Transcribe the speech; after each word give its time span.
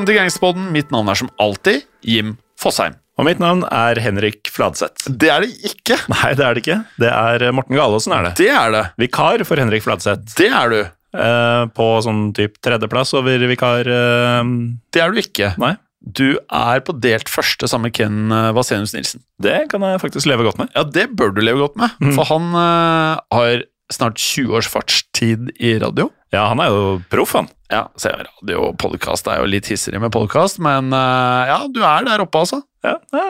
velkommen 0.00 0.08
til 0.08 0.16
Gangsterpodden. 0.16 0.68
Mitt 0.72 0.90
navn 0.94 1.08
er 1.12 1.18
som 1.18 1.28
alltid 1.40 1.82
Jim 2.06 2.36
Fosheim. 2.60 2.94
Og 3.20 3.26
mitt 3.26 3.40
navn 3.42 3.64
er 3.68 3.98
Henrik 4.00 4.48
Fladseth. 4.48 5.10
Det 5.12 5.28
er 5.28 5.44
det 5.44 5.50
ikke. 5.68 5.98
Nei, 6.08 6.30
det 6.38 6.44
er 6.46 6.54
det 6.56 6.62
ikke. 6.62 6.76
Det 7.02 7.10
er 7.10 7.44
Morten 7.52 7.76
Galaasen, 7.76 8.14
er 8.16 8.24
det. 8.30 8.32
Det 8.40 8.48
er 8.48 8.70
det. 8.72 8.84
Vikar 9.02 9.44
for 9.44 9.60
Henrik 9.60 9.84
Fladseth. 9.84 10.24
Det 10.38 10.48
er 10.48 10.72
du. 10.72 10.78
Eh, 11.20 11.64
på 11.74 11.86
sånn 12.06 12.30
type 12.32 12.56
tredjeplass 12.62 13.12
over 13.18 13.42
vikar 13.50 13.88
eh, 13.90 14.50
Det 14.94 15.02
er 15.02 15.10
du 15.12 15.18
ikke. 15.20 15.50
Nei, 15.60 15.74
Du 16.00 16.38
er 16.38 16.80
på 16.86 16.94
delt 17.02 17.28
første 17.28 17.68
sammen 17.68 17.90
med 17.90 17.96
Ken 17.98 18.30
eh, 18.32 18.52
Vasenius 18.56 18.94
Nilsen. 18.96 19.20
det 19.42 19.66
kan 19.72 19.82
jeg 19.84 20.00
faktisk 20.00 20.30
leve 20.30 20.46
godt 20.46 20.62
med. 20.62 20.70
Ja, 20.78 20.84
det 20.86 21.10
bør 21.18 21.34
du 21.34 21.42
leve 21.44 21.60
godt 21.66 21.76
med, 21.76 21.90
Mm. 22.00 22.14
for 22.16 22.24
han 22.30 22.48
eh, 22.54 23.20
har 23.36 23.64
snart 23.90 24.18
20 24.18 24.56
års 24.56 24.68
fartstid 24.68 25.50
i 25.56 25.78
radio. 25.78 26.10
Ja, 26.30 26.46
han 26.46 26.60
er 26.62 26.70
jo 26.70 26.82
proff, 27.10 27.34
han. 27.34 27.48
Ja, 27.70 27.84
så 27.98 28.12
radio 28.14 28.68
og 28.68 28.76
podkast 28.82 29.26
er 29.30 29.42
jo 29.42 29.48
litt 29.50 29.68
hissigere 29.70 30.02
med 30.02 30.12
podkast, 30.14 30.60
men 30.62 30.92
eh, 30.94 31.50
ja, 31.50 31.58
du 31.70 31.80
er 31.82 32.06
der 32.06 32.22
oppe, 32.22 32.44
altså. 32.44 32.60
Ja, 32.86 32.96
ja. 33.12 33.24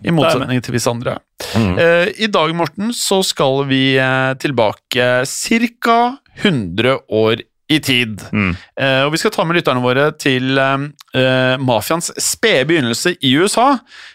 I 0.00 0.14
motsetning 0.14 0.62
til 0.64 0.76
visse 0.76 0.90
andre. 0.90 1.18
Mm. 1.54 1.74
Uh, 1.76 2.06
I 2.14 2.28
dag, 2.32 2.54
Morten, 2.56 2.92
så 2.96 3.20
skal 3.26 3.66
vi 3.68 3.96
eh, 4.00 4.30
tilbake 4.40 5.08
ca. 5.26 5.98
100 6.42 6.96
år 7.14 7.44
i 7.70 7.78
tid. 7.82 8.22
Mm. 8.32 8.54
Uh, 8.80 9.02
og 9.06 9.12
vi 9.14 9.20
skal 9.22 9.34
ta 9.34 9.44
med 9.46 9.58
lytterne 9.58 9.82
våre 9.84 10.08
til 10.18 10.58
uh, 10.58 11.58
mafiaens 11.62 12.10
spede 12.22 12.66
begynnelse 12.70 13.16
i 13.18 13.34
USA. 13.38 13.74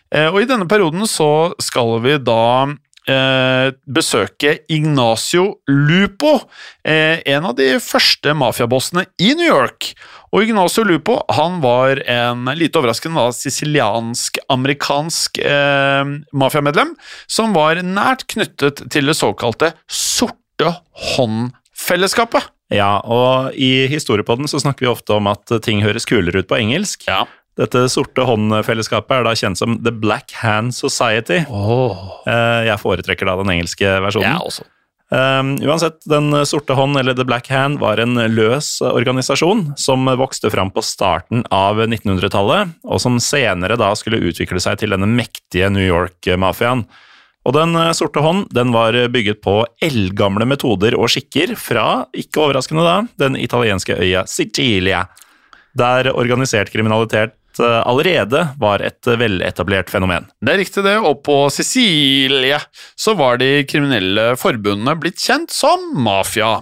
Og 0.10 0.40
i 0.42 0.48
denne 0.50 0.66
perioden 0.66 1.06
så 1.06 1.52
skal 1.62 2.00
vi 2.02 2.16
da 2.26 2.66
eh, 3.10 3.72
besøke 3.90 4.60
Ignacio 4.72 5.60
Lupo, 5.70 6.40
eh, 6.86 7.20
en 7.26 7.46
av 7.50 7.56
de 7.58 7.80
første 7.84 8.34
mafiabossene 8.38 9.06
i 9.20 9.34
New 9.38 9.48
York. 9.48 9.94
Og 10.30 10.44
Ignacio 10.46 10.84
Lupo 10.86 11.18
han 11.34 11.62
var 11.64 12.04
en 12.06 12.46
lite 12.58 12.80
overraskende 12.80 13.34
siciliansk-amerikansk 13.36 15.38
eh, 15.42 16.06
mafiamedlem 16.32 16.96
som 17.26 17.54
var 17.58 17.82
nært 17.82 18.28
knyttet 18.30 18.92
til 18.94 19.06
det 19.10 19.18
såkalte 19.18 19.74
Sorte 19.90 20.76
hånd-fellesskapet. 21.16 22.44
Ja, 22.70 23.00
og 23.02 23.56
i 23.58 23.88
Historiepodden 23.90 24.46
så 24.50 24.60
snakker 24.62 24.86
vi 24.86 24.92
ofte 24.92 25.16
om 25.18 25.28
at 25.32 25.50
ting 25.66 25.82
høres 25.82 26.06
kulere 26.06 26.44
ut 26.44 26.50
på 26.50 26.60
engelsk. 26.60 27.08
Ja. 27.10 27.24
Dette 27.60 27.84
sorte 27.92 28.24
hånd-fellesskapet 28.24 29.18
er 29.18 29.26
da 29.28 29.36
kjent 29.36 29.60
som 29.60 29.80
The 29.84 29.92
Black 29.92 30.32
Hand 30.40 30.76
Society. 30.78 31.42
Oh. 31.52 32.22
Eh, 32.24 32.68
Jeg 32.70 32.80
foretrekker 32.80 33.28
da 33.28 33.36
den 33.42 33.52
engelske 33.58 33.98
versjonen. 34.06 34.32
Jeg 34.32 34.52
også. 34.52 34.68
Um, 35.10 35.56
uansett, 35.66 36.04
Den 36.06 36.30
sorte 36.46 36.76
hånd, 36.78 36.96
eller 37.00 37.16
The 37.18 37.26
Black 37.26 37.48
Hand, 37.50 37.80
var 37.82 37.98
en 37.98 38.14
løs 38.30 38.78
organisasjon 38.86 39.74
som 39.80 40.06
vokste 40.06 40.52
fram 40.54 40.70
på 40.72 40.84
starten 40.86 41.42
av 41.50 41.82
1900-tallet, 41.82 42.76
og 42.86 43.02
som 43.02 43.18
senere 43.18 43.78
da 43.80 43.90
skulle 43.98 44.22
utvikle 44.22 44.62
seg 44.62 44.78
til 44.80 44.94
denne 44.94 45.10
mektige 45.10 45.72
New 45.74 45.84
York-mafiaen. 45.84 46.86
Og 47.48 47.56
Den 47.56 47.74
sorte 47.98 48.22
hånd 48.22 48.52
den 48.54 48.70
var 48.76 48.94
bygget 49.10 49.42
på 49.42 49.64
eldgamle 49.82 50.46
metoder 50.46 50.94
og 51.00 51.10
skikker 51.10 51.56
fra, 51.58 52.06
ikke 52.14 52.44
overraskende 52.46 52.86
da, 52.86 52.98
den 53.18 53.40
italienske 53.40 53.96
øya 53.98 54.28
Sicilia, 54.30 55.08
der 55.74 56.12
organisert 56.14 56.70
kriminalitet 56.74 57.34
eh, 57.34 57.39
allerede 57.60 58.46
var 58.62 58.84
et 58.86 59.08
veletablert 59.20 59.92
fenomen. 59.92 60.28
Det 60.42 60.54
er 60.54 60.62
riktig 60.62 60.84
det, 60.86 60.96
og 61.00 61.22
på 61.26 61.38
Sicilie 61.54 62.60
så 63.00 63.16
var 63.20 63.40
de 63.42 63.66
kriminelle 63.70 64.32
forbundene 64.40 64.96
blitt 65.00 65.22
kjent 65.24 65.54
som 65.54 65.92
mafia. 66.00 66.60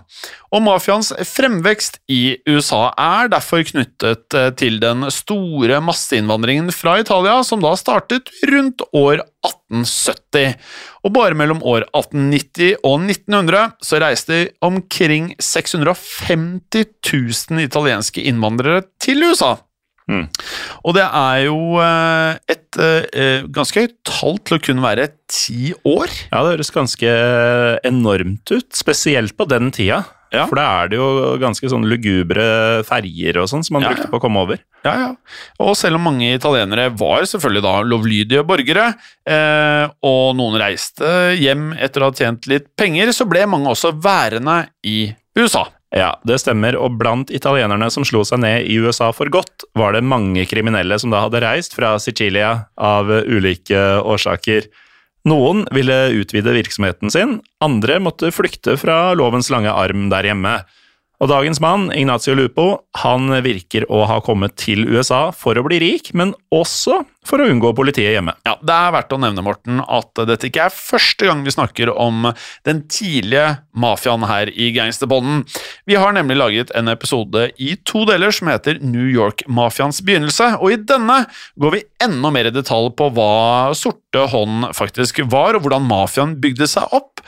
Og 0.55 0.63
mafiaens 0.63 1.11
fremvekst 1.27 1.99
i 2.11 2.37
USA 2.47 2.87
er 2.95 3.31
derfor 3.31 3.65
knyttet 3.67 4.35
eh, 4.37 4.49
til 4.55 4.79
den 4.79 5.09
store 5.11 5.81
masseinnvandringen 5.83 6.71
fra 6.75 6.97
Italia, 7.01 7.41
som 7.43 7.63
da 7.63 7.73
startet 7.79 8.31
rundt 8.47 8.83
år 8.95 9.25
1870. 9.43 10.55
Og 11.03 11.13
bare 11.15 11.37
mellom 11.39 11.59
år 11.67 11.85
1890 11.91 12.79
og 12.79 13.03
1900 13.03 13.75
så 13.83 14.01
reiste 14.03 14.41
omkring 14.63 15.33
650 15.35 16.87
000 17.11 17.67
italienske 17.67 18.23
innvandrere 18.31 18.85
til 19.03 19.27
USA. 19.27 19.57
Mm. 20.07 20.25
Og 20.87 20.95
det 20.95 21.05
er 21.05 21.39
jo 21.45 21.57
eh, 21.83 22.37
et 22.53 22.79
eh, 22.79 23.47
ganske 23.53 23.83
høyt 23.83 23.97
tall 24.07 24.37
til 24.47 24.57
å 24.57 24.63
kunne 24.63 24.85
være 24.85 25.09
ti 25.27 25.73
år. 25.83 26.13
Ja, 26.31 26.43
det 26.43 26.55
høres 26.55 26.71
ganske 26.75 27.15
enormt 27.87 28.53
ut, 28.53 28.69
spesielt 28.75 29.35
på 29.37 29.49
den 29.51 29.73
tida. 29.75 30.05
Ja. 30.33 30.43
For 30.49 30.59
da 30.59 30.65
er 30.81 30.89
det 30.91 30.97
jo 30.99 31.37
ganske 31.39 31.69
sånn 31.71 31.85
lugubre 31.87 32.47
ferger 32.87 33.39
og 33.39 33.47
sånn 33.47 33.63
som 33.63 33.77
man 33.77 33.85
Ja, 33.85 33.93
brukte 33.93 34.11
på 34.11 34.19
å 34.19 34.23
komme 34.23 34.41
over. 34.43 34.59
Ja, 34.83 34.93
ja. 34.99 35.09
Og 35.63 35.71
selv 35.79 35.99
om 35.99 36.03
mange 36.09 36.33
italienere 36.35 36.89
var 36.99 37.23
selvfølgelig 37.29 37.63
da 37.63 37.75
lovlydige 37.87 38.43
borgere, 38.47 38.89
eh, 39.27 39.85
og 40.03 40.35
noen 40.39 40.59
reiste 40.59 41.31
hjem 41.39 41.71
etter 41.79 42.03
å 42.03 42.11
ha 42.11 42.17
tjent 42.19 42.49
litt 42.51 42.67
penger, 42.79 43.13
så 43.15 43.27
ble 43.29 43.45
mange 43.47 43.71
også 43.71 43.93
værende 44.03 44.65
i 44.83 45.13
USA. 45.37 45.67
Ja, 45.95 46.17
det 46.27 46.41
stemmer, 46.41 46.75
og 46.75 46.97
blant 46.99 47.29
italienerne 47.31 47.87
som 47.93 48.03
slo 48.07 48.25
seg 48.27 48.41
ned 48.43 48.67
i 48.67 48.75
USA 48.83 49.13
for 49.15 49.31
godt, 49.31 49.63
var 49.77 49.95
det 49.95 50.03
mange 50.03 50.43
kriminelle 50.49 50.97
som 50.99 51.13
da 51.13 51.21
hadde 51.23 51.39
reist 51.45 51.77
fra 51.77 51.93
Sicilia 52.01 52.67
av 52.75 53.07
ulike 53.23 53.79
årsaker. 54.03 54.67
Noen 55.27 55.63
ville 55.75 55.95
utvide 56.19 56.55
virksomheten 56.55 57.11
sin, 57.11 57.37
andre 57.63 58.01
måtte 58.03 58.33
flykte 58.35 58.75
fra 58.79 59.15
lovens 59.15 59.49
lange 59.51 59.71
arm 59.71 60.09
der 60.11 60.27
hjemme. 60.27 60.57
Og 61.17 61.31
dagens 61.31 61.57
mann, 61.57 61.87
Ignacio 61.97 62.35
Lupo, 62.37 62.83
han 63.01 63.31
virker 63.41 63.87
å 63.89 64.03
ha 64.05 64.19
kommet 64.21 64.53
til 64.61 64.83
USA 64.85 65.31
for 65.33 65.57
å 65.57 65.63
bli 65.65 65.79
rik, 65.81 66.11
men 66.13 66.35
også 66.53 66.99
for 67.25 67.41
å 67.41 67.47
unngå 67.49 67.71
politiet 67.75 68.13
hjemme. 68.13 68.35
Ja, 68.45 68.53
Det 68.61 68.75
er 68.75 68.93
verdt 68.93 69.15
å 69.15 69.19
nevne 69.19 69.41
Morten, 69.41 69.81
at 69.81 70.13
dette 70.29 70.45
ikke 70.47 70.67
er 70.67 70.75
første 70.75 71.25
gang 71.25 71.41
vi 71.43 71.55
snakker 71.55 71.89
om 71.89 72.29
den 72.69 72.83
tidlige 72.85 73.63
mafiaen 73.73 74.27
her 74.29 74.53
i 74.53 74.69
Gangsterbånden. 74.77 75.41
Vi 75.89 75.97
har 75.97 76.13
nemlig 76.13 76.37
laget 76.37 76.71
en 76.77 76.93
episode 76.93 77.49
i 77.57 77.73
to 77.81 78.05
deler 78.05 78.29
som 78.29 78.53
heter 78.53 78.77
New 78.85 79.09
York-mafiaens 79.09 80.03
begynnelse, 80.05 80.53
og 80.61 80.69
i 80.71 80.81
denne 80.85 81.23
går 81.57 81.79
vi 81.79 81.85
enda 82.05 82.29
mer 82.29 82.51
i 82.51 82.53
detalj 82.53 82.93
på 82.93 83.09
hva 83.17 83.73
Sorte 83.73 84.29
hånd 84.29 84.69
faktisk 84.77 85.25
var, 85.33 85.57
og 85.57 85.65
hvordan 85.65 85.89
mafiaen 85.89 86.37
bygde 86.37 86.69
seg 86.69 86.93
opp. 86.93 87.25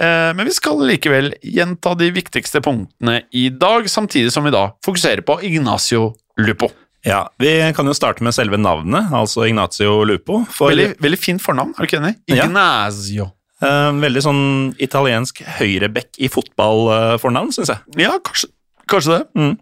Eh, 0.00 0.30
Men 0.34 0.46
vi 0.46 0.54
skal 0.54 0.80
likevel 0.88 1.34
gjenta 1.42 1.94
de 1.98 2.10
viktigste 2.14 2.60
punktene 2.64 3.22
i 3.32 3.48
dag, 3.50 3.86
samtidig 3.90 4.32
som 4.32 4.44
vi 4.44 4.50
da 4.54 4.70
fokuserer 4.84 5.22
på 5.26 5.38
Ignacio 5.46 6.14
Lupo. 6.38 6.70
Ja, 7.04 7.28
Vi 7.38 7.72
kan 7.76 7.86
jo 7.86 7.92
starte 7.94 8.24
med 8.24 8.34
selve 8.34 8.56
navnet, 8.56 9.12
altså 9.12 9.44
Ignacio 9.46 10.04
Lupo. 10.08 10.44
For 10.50 10.72
Veldig, 10.72 10.96
veldig 11.04 11.18
fint 11.20 11.42
fornavn, 11.42 11.74
er 11.76 11.84
du 11.84 11.88
ikke 11.90 12.00
enig? 12.00 12.14
Ignacio. 12.32 13.30
Ja. 13.62 13.92
veldig 14.00 14.20
sånn 14.24 14.44
italiensk 14.82 15.38
høyrebekk 15.60 16.18
i 16.18 16.28
fotballfornavn, 16.28 17.52
syns 17.54 17.70
jeg. 17.70 17.78
Ja, 18.02 18.16
kanskje, 18.18 18.48
kanskje 18.90 19.18
det. 19.18 19.22
Mm. 19.38 19.54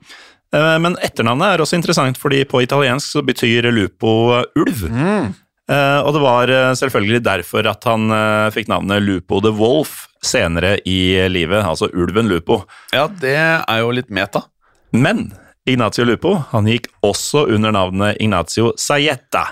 men 0.82 0.96
etternavnet 1.02 1.54
er 1.54 1.62
også 1.64 1.76
interessant, 1.78 2.18
fordi 2.18 2.44
på 2.44 2.62
italiensk 2.62 3.06
så 3.14 3.22
betyr 3.22 3.70
Lupo 3.72 4.42
ulv. 4.56 4.82
Mm. 4.88 5.34
Eh, 5.72 6.00
og 6.04 6.12
det 6.16 6.22
var 6.22 6.52
eh, 6.52 6.72
selvfølgelig 6.78 7.22
derfor 7.24 7.68
at 7.70 7.86
han 7.88 8.12
eh, 8.12 8.48
fikk 8.54 8.68
navnet 8.72 9.04
Lupo 9.04 9.40
the 9.44 9.52
Wolf 9.56 10.06
senere 10.22 10.76
i 10.86 11.16
livet, 11.32 11.64
altså 11.64 11.88
ulven 11.90 12.28
Lupo. 12.30 12.62
Ja, 12.94 13.08
det 13.08 13.38
er 13.38 13.80
jo 13.80 13.94
litt 13.94 14.12
meta. 14.12 14.44
Men 14.92 15.30
Ignacio 15.66 16.04
Lupo 16.06 16.36
han 16.52 16.68
gikk 16.70 16.90
også 17.06 17.46
under 17.54 17.74
navnet 17.74 18.20
Ignacio 18.22 18.72
Sayeta, 18.78 19.46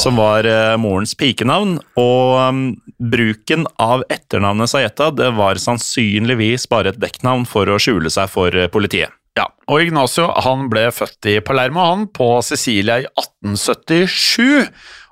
som 0.00 0.18
var 0.18 0.46
morens 0.82 1.14
pikenavn. 1.18 1.76
Og 2.00 2.34
um, 2.40 2.64
bruken 2.98 3.68
av 3.82 4.02
etternavnet 4.10 4.72
Sayeta 4.72 5.12
det 5.14 5.30
var 5.38 5.62
sannsynligvis 5.62 6.66
bare 6.70 6.90
et 6.90 7.00
dekknavn 7.02 7.46
for 7.50 7.70
å 7.70 7.78
skjule 7.82 8.10
seg 8.10 8.30
for 8.32 8.56
politiet. 8.74 9.14
Ja, 9.38 9.46
og 9.70 9.84
Ignacio 9.84 10.26
han 10.42 10.66
ble 10.72 10.88
født 10.94 11.28
i 11.30 11.38
Palermo 11.44 11.86
han 11.86 12.08
på 12.10 12.32
Sicilia 12.42 12.98
i 13.04 13.06
1877. 13.06 14.66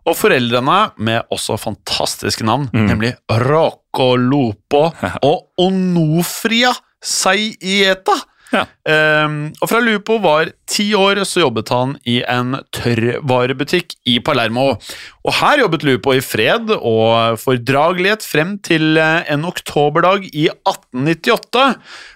Og 0.09 0.17
foreldrene, 0.17 0.79
med 1.05 1.29
også 1.35 1.59
fantastiske 1.61 2.47
navn, 2.49 2.69
nemlig 2.73 3.13
Rocco 3.45 4.15
Lopo 4.17 4.89
og 5.29 5.51
Onofria 5.61 6.73
Saieta. 7.05 8.17
Ja. 8.49 8.63
Um, 8.89 9.51
og 9.61 9.69
fra 9.69 9.81
Lupo 9.85 10.17
var 10.25 10.49
ti 10.71 10.87
år, 10.97 11.21
så 11.29 11.43
jobbet 11.43 11.69
han 11.73 11.95
i 12.09 12.19
en 12.25 12.57
tørrvarebutikk 12.73 13.93
i 14.09 14.19
Palermo. 14.25 14.71
Og 15.27 15.35
her 15.43 15.65
jobbet 15.65 15.85
Lupo 15.85 16.15
i 16.17 16.23
fred 16.25 16.73
og 16.79 17.37
fordragelighet 17.43 18.25
frem 18.25 18.57
til 18.65 18.97
eh, 18.97 19.29
en 19.29 19.45
oktoberdag 19.49 20.31
i 20.33 20.49
1898, 20.49 21.67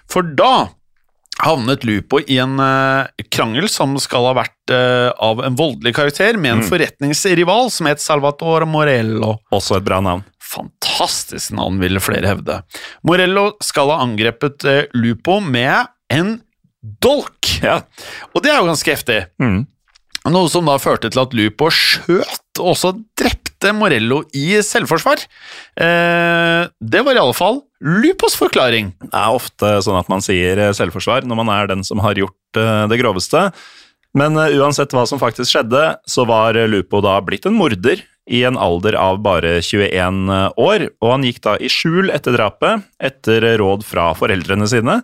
for 0.09 0.33
da 0.39 0.53
havnet 1.41 1.83
Lupo 1.87 2.19
i 2.21 2.37
en 2.41 2.59
uh, 2.59 3.09
krangel 3.33 3.69
som 3.71 3.95
skal 4.01 4.29
ha 4.29 4.35
vært 4.37 4.73
uh, 4.73 5.09
av 5.17 5.41
en 5.45 5.57
voldelig 5.57 5.95
karakter, 5.97 6.37
med 6.37 6.57
en 6.57 6.63
forretningsrival 6.67 7.71
som 7.73 7.89
het 7.89 8.03
Salvatore 8.03 8.67
Morello. 8.69 9.37
Også 9.55 9.79
et 9.79 9.87
bra 9.87 9.99
navn. 10.03 10.25
Fantastisk 10.53 11.55
navn, 11.57 11.79
ville 11.81 12.03
flere 12.03 12.29
hevde. 12.29 12.61
Morello 13.07 13.53
skal 13.63 13.91
ha 13.93 14.01
angrepet 14.05 14.67
uh, 14.69 14.81
Lupo 14.97 15.39
med 15.43 15.89
en 16.13 16.37
dolk. 16.81 17.39
Ja. 17.63 17.79
Og 18.33 18.43
det 18.43 18.51
er 18.51 18.59
jo 18.59 18.67
ganske 18.67 18.91
heftig. 18.91 19.21
Mm. 19.39 19.63
Noe 20.31 20.49
som 20.51 20.67
da 20.67 20.77
førte 20.79 21.09
til 21.11 21.21
at 21.23 21.33
Lupo 21.35 21.67
skjøt 21.73 22.61
og 22.61 22.73
også 22.73 22.93
drepte 23.19 23.42
Morello 23.71 24.23
i 24.35 24.57
selvforsvar. 24.65 25.23
Eh, 25.79 26.63
det 26.83 27.03
var 27.05 27.15
i 27.15 27.21
alle 27.21 27.37
fall 27.37 27.61
Lupos 27.83 28.35
forklaring. 28.39 28.93
Det 29.03 29.11
er 29.11 29.35
ofte 29.35 29.75
sånn 29.83 29.99
at 29.99 30.09
man 30.11 30.23
sier 30.23 30.59
eh, 30.59 30.73
selvforsvar 30.75 31.27
når 31.27 31.39
man 31.41 31.51
er 31.51 31.71
den 31.71 31.83
som 31.87 32.03
har 32.03 32.19
gjort 32.19 32.59
eh, 32.59 32.85
det 32.91 32.99
groveste. 33.01 33.49
Men 34.17 34.37
eh, 34.39 34.55
uansett 34.59 34.95
hva 34.95 35.03
som 35.09 35.21
faktisk 35.21 35.51
skjedde, 35.51 35.83
så 36.07 36.27
var 36.29 36.59
Lupo 36.71 37.01
da 37.03 37.17
blitt 37.23 37.47
en 37.49 37.57
morder 37.59 38.03
i 38.31 38.45
en 38.47 38.55
alder 38.55 38.95
av 38.95 39.19
bare 39.23 39.57
21 39.59 40.31
år, 40.55 40.87
og 41.03 41.09
han 41.11 41.25
gikk 41.27 41.41
da 41.43 41.57
i 41.59 41.67
skjul 41.71 42.07
etter 42.13 42.37
drapet, 42.37 42.85
etter 43.03 43.43
råd 43.59 43.83
fra 43.83 44.13
foreldrene 44.15 44.67
sine, 44.71 45.01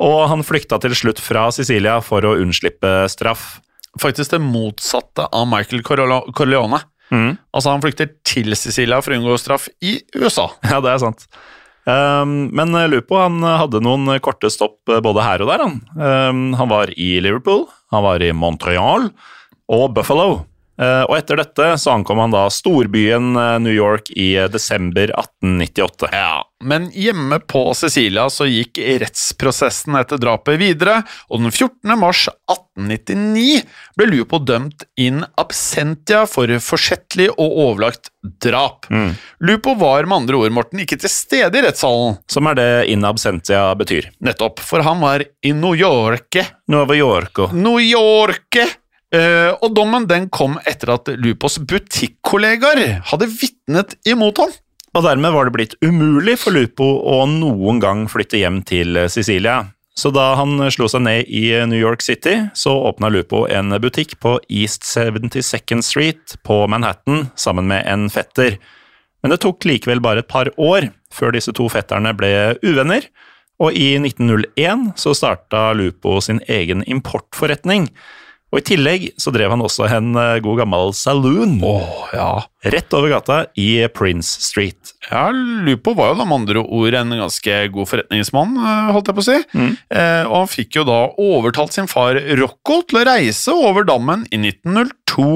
og 0.00 0.20
han 0.28 0.44
flykta 0.44 0.76
til 0.84 0.92
slutt 0.96 1.20
fra 1.24 1.46
Sicilia 1.56 1.98
for 2.04 2.24
å 2.24 2.36
unnslippe 2.40 2.92
straff. 3.12 3.62
Faktisk 4.00 4.36
det 4.36 4.42
motsatte 4.44 5.24
av 5.32 5.48
Michael 5.50 5.82
Corleone. 5.82 6.82
Mm. 7.10 7.32
Altså 7.56 7.72
Han 7.74 7.82
flykter 7.82 8.12
til 8.26 8.54
Sicilia 8.58 9.00
for 9.02 9.14
å 9.14 9.18
unngå 9.20 9.38
straff 9.40 9.68
i 9.82 9.98
USA. 10.16 10.50
Ja, 10.70 10.82
det 10.84 10.94
er 10.94 11.02
sant. 11.02 11.26
Um, 11.88 12.50
men 12.54 12.76
Lupo 12.92 13.16
han 13.18 13.40
hadde 13.42 13.80
noen 13.82 14.12
korte 14.22 14.50
stopp 14.52 14.84
både 14.86 15.24
her 15.24 15.42
og 15.42 15.50
der. 15.50 15.64
Han, 15.64 15.80
um, 15.96 16.42
han 16.58 16.70
var 16.70 16.92
i 16.94 17.14
Liverpool, 17.24 17.64
han 17.90 18.04
var 18.04 18.22
i 18.22 18.30
Montreal 18.36 19.08
og 19.70 19.86
Buffalo. 19.96 20.44
Eh, 20.80 21.02
og 21.04 21.16
etter 21.18 21.40
dette 21.42 21.66
så 21.80 21.92
ankom 21.92 22.22
han 22.22 22.32
da 22.32 22.46
storbyen 22.52 23.34
eh, 23.36 23.56
New 23.60 23.74
York 23.74 24.08
i 24.16 24.32
eh, 24.40 24.48
desember 24.48 25.12
1898. 25.12 26.08
Ja, 26.12 26.46
Men 26.64 26.88
hjemme 26.96 27.40
på 27.40 27.66
Cecilia 27.76 28.30
så 28.32 28.48
gikk 28.48 28.80
rettsprosessen 29.02 29.98
etter 30.00 30.20
drapet 30.20 30.60
videre, 30.60 31.02
og 31.28 31.44
den 31.44 31.52
14. 31.52 31.92
mars 32.00 32.26
1899 32.48 33.60
ble 34.00 34.08
Lupo 34.08 34.40
dømt 34.40 34.86
in 34.96 35.20
absentia 35.40 36.24
for 36.30 36.48
forsettlig 36.64 37.28
og 37.36 37.60
overlagt 37.68 38.12
drap. 38.40 38.88
Mm. 38.88 39.12
Lupo 39.44 39.76
var 39.80 40.08
med 40.08 40.22
andre 40.22 40.40
ord, 40.40 40.56
Morten, 40.56 40.80
ikke 40.80 41.00
til 41.00 41.12
stede 41.12 41.60
i 41.60 41.64
rettssalen. 41.64 42.20
Som 42.30 42.48
er 42.48 42.56
det 42.56 42.70
in 42.92 43.04
absentia 43.04 43.68
betyr. 43.76 44.08
Nettopp, 44.24 44.64
for 44.64 44.84
han 44.84 45.00
var 45.04 45.24
i 45.44 45.52
New 45.56 45.76
Yorke. 45.76 46.46
New 46.72 46.96
Yorke. 46.96 47.52
New 47.56 47.80
York! 47.84 48.64
Eh, 49.10 49.50
og 49.58 49.74
dommen 49.74 50.06
den 50.06 50.28
kom 50.30 50.58
etter 50.70 50.94
at 50.94 51.10
Lupos 51.18 51.58
butikkollegaer 51.58 53.00
hadde 53.10 53.30
vitnet 53.32 53.96
imot 54.06 54.38
ham. 54.38 54.54
Og 54.94 55.04
dermed 55.06 55.34
var 55.34 55.46
det 55.46 55.54
blitt 55.54 55.76
umulig 55.82 56.36
for 56.42 56.54
Lupo 56.54 56.86
å 57.06 57.22
noen 57.30 57.78
gang 57.82 58.06
flytte 58.10 58.40
hjem 58.40 58.62
til 58.66 58.98
Sicilia. 59.10 59.64
Så 59.98 60.12
da 60.14 60.30
han 60.38 60.56
slo 60.72 60.86
seg 60.88 61.02
ned 61.04 61.28
i 61.28 61.50
New 61.68 61.78
York 61.78 62.02
City, 62.02 62.36
så 62.56 62.72
åpna 62.88 63.10
Lupo 63.12 63.44
en 63.50 63.74
butikk 63.82 64.16
på 64.22 64.36
East 64.48 64.86
72nd 64.86 65.84
Street 65.84 66.36
på 66.46 66.62
Manhattan 66.70 67.28
sammen 67.38 67.68
med 67.70 67.84
en 67.90 68.06
fetter. 68.10 68.56
Men 69.20 69.34
det 69.34 69.42
tok 69.44 69.66
likevel 69.68 70.00
bare 70.02 70.24
et 70.24 70.30
par 70.30 70.48
år 70.56 70.88
før 71.12 71.34
disse 71.36 71.52
to 71.56 71.66
fetterne 71.70 72.14
ble 72.16 72.54
uvenner, 72.64 73.04
og 73.60 73.76
i 73.76 73.92
1901 74.00 74.94
så 74.96 75.12
starta 75.12 75.70
Lupo 75.76 76.16
sin 76.24 76.40
egen 76.48 76.86
importforretning. 76.88 77.90
Og 78.50 78.58
I 78.58 78.64
tillegg 78.66 79.04
så 79.20 79.30
drev 79.34 79.52
han 79.54 79.62
også 79.62 79.86
en 79.86 80.14
eh, 80.18 80.38
god 80.42 80.64
gammel 80.64 80.90
saloon 80.96 81.58
Åh, 81.62 81.98
ja. 82.16 82.30
rett 82.74 82.96
over 82.98 83.12
gata 83.12 83.44
i 83.54 83.84
Prince 83.94 84.42
Street. 84.42 84.94
Ja, 85.06 85.28
Lupo 85.30 85.94
var 85.98 86.12
jo 86.12 86.18
da 86.18 86.26
med 86.26 86.42
andre 86.42 86.64
ord 86.64 86.96
en 86.98 87.14
ganske 87.14 87.60
god 87.74 87.90
forretningsmann, 87.92 88.56
eh, 88.58 88.90
holdt 88.96 89.12
jeg 89.12 89.18
på 89.18 89.22
å 89.22 89.28
si. 89.28 89.38
Mm. 89.54 89.70
Eh, 89.70 90.24
og 90.24 90.34
han 90.40 90.50
fikk 90.50 90.80
jo 90.80 90.86
da 90.88 90.98
overtalt 91.22 91.76
sin 91.78 91.90
far 91.90 92.18
Rocco 92.40 92.80
til 92.90 93.00
å 93.00 93.06
reise 93.06 93.54
over 93.54 93.86
dammen 93.86 94.26
i 94.34 94.40
1902. 94.42 95.30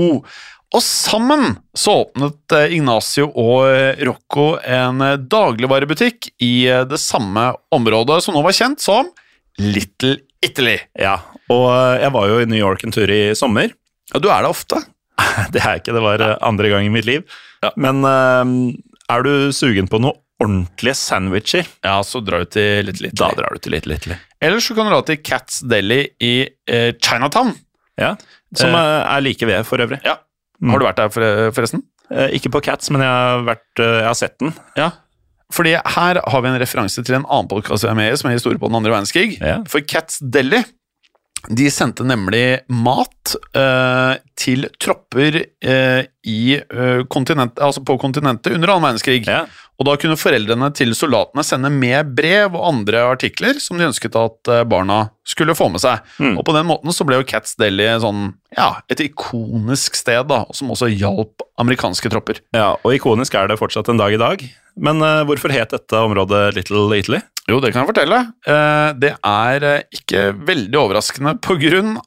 Og 0.75 0.83
sammen 0.83 1.53
så 1.79 2.01
åpnet 2.03 2.57
eh, 2.59 2.75
Ignacio 2.81 3.29
og 3.31 4.03
Rocco 4.11 4.57
en 4.59 5.07
dagligvarebutikk 5.31 6.33
i 6.43 6.55
det 6.91 6.99
samme 6.99 7.53
området 7.75 8.25
som 8.27 8.35
nå 8.35 8.43
var 8.43 8.59
kjent 8.59 8.83
som 8.83 9.15
Little 9.63 10.17
Italy. 10.43 10.81
Ja, 10.99 11.21
og 11.55 11.69
eh, 11.73 12.03
jeg 12.05 12.13
var 12.17 12.29
jo 12.33 12.41
i 12.43 12.49
New 12.51 12.61
York 12.61 12.85
en 12.87 12.95
tur 12.95 13.11
i 13.15 13.23
sommer. 13.39 13.73
Ja, 14.13 14.21
du 14.21 14.29
er 14.29 14.43
der 14.45 14.51
ofte. 14.51 14.83
Det 15.55 15.61
er 15.63 15.77
jeg 15.77 15.85
ikke, 15.85 15.95
det 15.95 16.03
var 16.05 16.23
eh, 16.27 16.37
andre 16.43 16.71
gang 16.73 16.89
i 16.89 16.93
mitt 16.93 17.07
liv. 17.09 17.23
Ja. 17.65 17.71
Men 17.81 18.03
eh, 18.05 18.53
er 19.15 19.25
du 19.27 19.33
sugen 19.55 19.87
på 19.91 20.01
noe 20.03 20.19
ordentlige 20.43 20.97
sandwicher, 20.99 21.69
Ja, 21.87 22.01
så 22.05 22.19
drar 22.27 22.43
du 22.43 22.49
til 22.57 22.89
Little 22.89 23.07
Italy. 23.13 23.21
da 23.21 23.29
drar 23.39 23.55
du 23.55 23.61
til 23.63 23.73
Little 23.77 23.95
Italy. 23.95 24.17
Eller 24.43 24.61
så 24.61 24.75
kan 24.77 24.89
du 24.89 24.93
dra 24.93 24.99
til 25.07 25.21
Cats 25.25 25.61
Deli 25.71 26.01
i 26.27 26.33
eh, 26.69 26.91
Chinatown. 26.99 27.55
Ja, 28.01 28.17
Som 28.59 28.75
eh, 28.75 28.99
er 29.15 29.23
like 29.23 29.47
ved, 29.47 29.63
for 29.69 29.81
øvrig. 29.81 30.01
Ja. 30.05 30.17
Mm. 30.61 30.73
Har 30.75 30.83
du 30.83 30.87
vært 30.89 30.99
der 31.01 31.13
for, 31.15 31.29
forresten? 31.55 31.85
Eh, 32.11 32.35
Ikke 32.37 32.51
på 32.53 32.61
Cats, 32.67 32.91
men 32.93 33.01
jeg 33.07 33.15
har, 33.15 33.47
vært, 33.47 33.71
jeg 33.81 34.05
har 34.11 34.19
sett 34.19 34.35
den. 34.43 34.53
Ja. 34.77 34.91
Fordi 35.55 35.77
her 35.79 36.19
har 36.27 36.43
vi 36.43 36.51
en 36.51 36.59
referanse 36.61 37.05
til 37.07 37.15
en 37.21 37.25
annen 37.31 37.49
podkast 37.55 37.87
jeg 37.87 37.95
er 37.95 37.99
med 38.03 38.11
i, 38.11 38.19
som 38.19 38.29
er 38.29 38.35
historie 38.37 38.59
på 38.61 38.69
den 38.73 38.81
andre 38.83 38.91
verdenskrig. 38.97 39.37
Ja. 39.39 39.61
For 39.71 39.87
Cats 39.87 40.19
Deli 40.19 40.65
de 41.49 41.67
sendte 41.73 42.05
nemlig 42.07 42.63
mat 42.73 43.35
eh, 43.57 44.17
til 44.39 44.67
tropper 44.81 45.43
eh, 45.43 46.07
i, 46.25 46.57
eh, 46.57 47.03
kontinent, 47.13 47.61
altså 47.61 47.83
på 47.85 47.99
kontinentet 48.01 48.55
under 48.55 48.73
annen 48.73 48.87
verdenskrig. 48.89 49.23
Ja. 49.29 49.45
Og 49.75 49.89
da 49.89 49.97
kunne 49.99 50.19
foreldrene 50.19 50.69
til 50.77 50.95
soldatene 50.95 51.43
sende 51.47 51.71
med 51.73 52.15
brev 52.15 52.55
og 52.55 52.67
andre 52.69 53.03
artikler 53.11 53.59
som 53.63 53.81
de 53.81 53.89
ønsket 53.89 54.17
at 54.19 54.53
eh, 54.53 54.65
barna 54.71 55.09
skulle 55.27 55.57
få 55.59 55.69
med 55.75 55.83
seg. 55.83 56.05
Mm. 56.23 56.39
Og 56.39 56.45
på 56.47 56.55
den 56.57 56.69
måten 56.69 56.95
så 56.95 57.07
ble 57.07 57.21
jo 57.21 57.29
Cats 57.29 57.59
Deli 57.61 57.89
sånn, 58.01 58.29
ja, 58.57 58.71
et 58.93 59.03
ikonisk 59.03 59.99
sted, 59.99 60.25
da, 60.31 60.45
som 60.55 60.73
også 60.75 60.91
hjalp 60.93 61.45
amerikanske 61.61 62.11
tropper. 62.13 62.41
ja, 62.57 62.75
og 62.81 62.97
ikonisk 62.97 63.35
er 63.39 63.51
det 63.51 63.61
fortsatt 63.61 63.91
en 63.91 64.01
dag 64.01 64.15
i 64.15 64.21
dag. 64.21 64.45
Men 64.75 65.03
eh, 65.05 65.23
hvorfor 65.29 65.55
het 65.55 65.75
dette 65.75 66.05
området 66.07 66.49
Little 66.57 66.89
Italy? 66.97 67.23
Jo, 67.45 67.59
det 67.61 67.75
kan 67.75 67.83
jeg 67.83 67.91
fortelle. 67.91 68.19
Eh, 68.49 68.91
Det 68.97 69.13
er 69.21 69.65
eh, 69.69 69.83
ikke 69.93 70.33
veldig 70.49 70.79
overraskende 70.81 71.35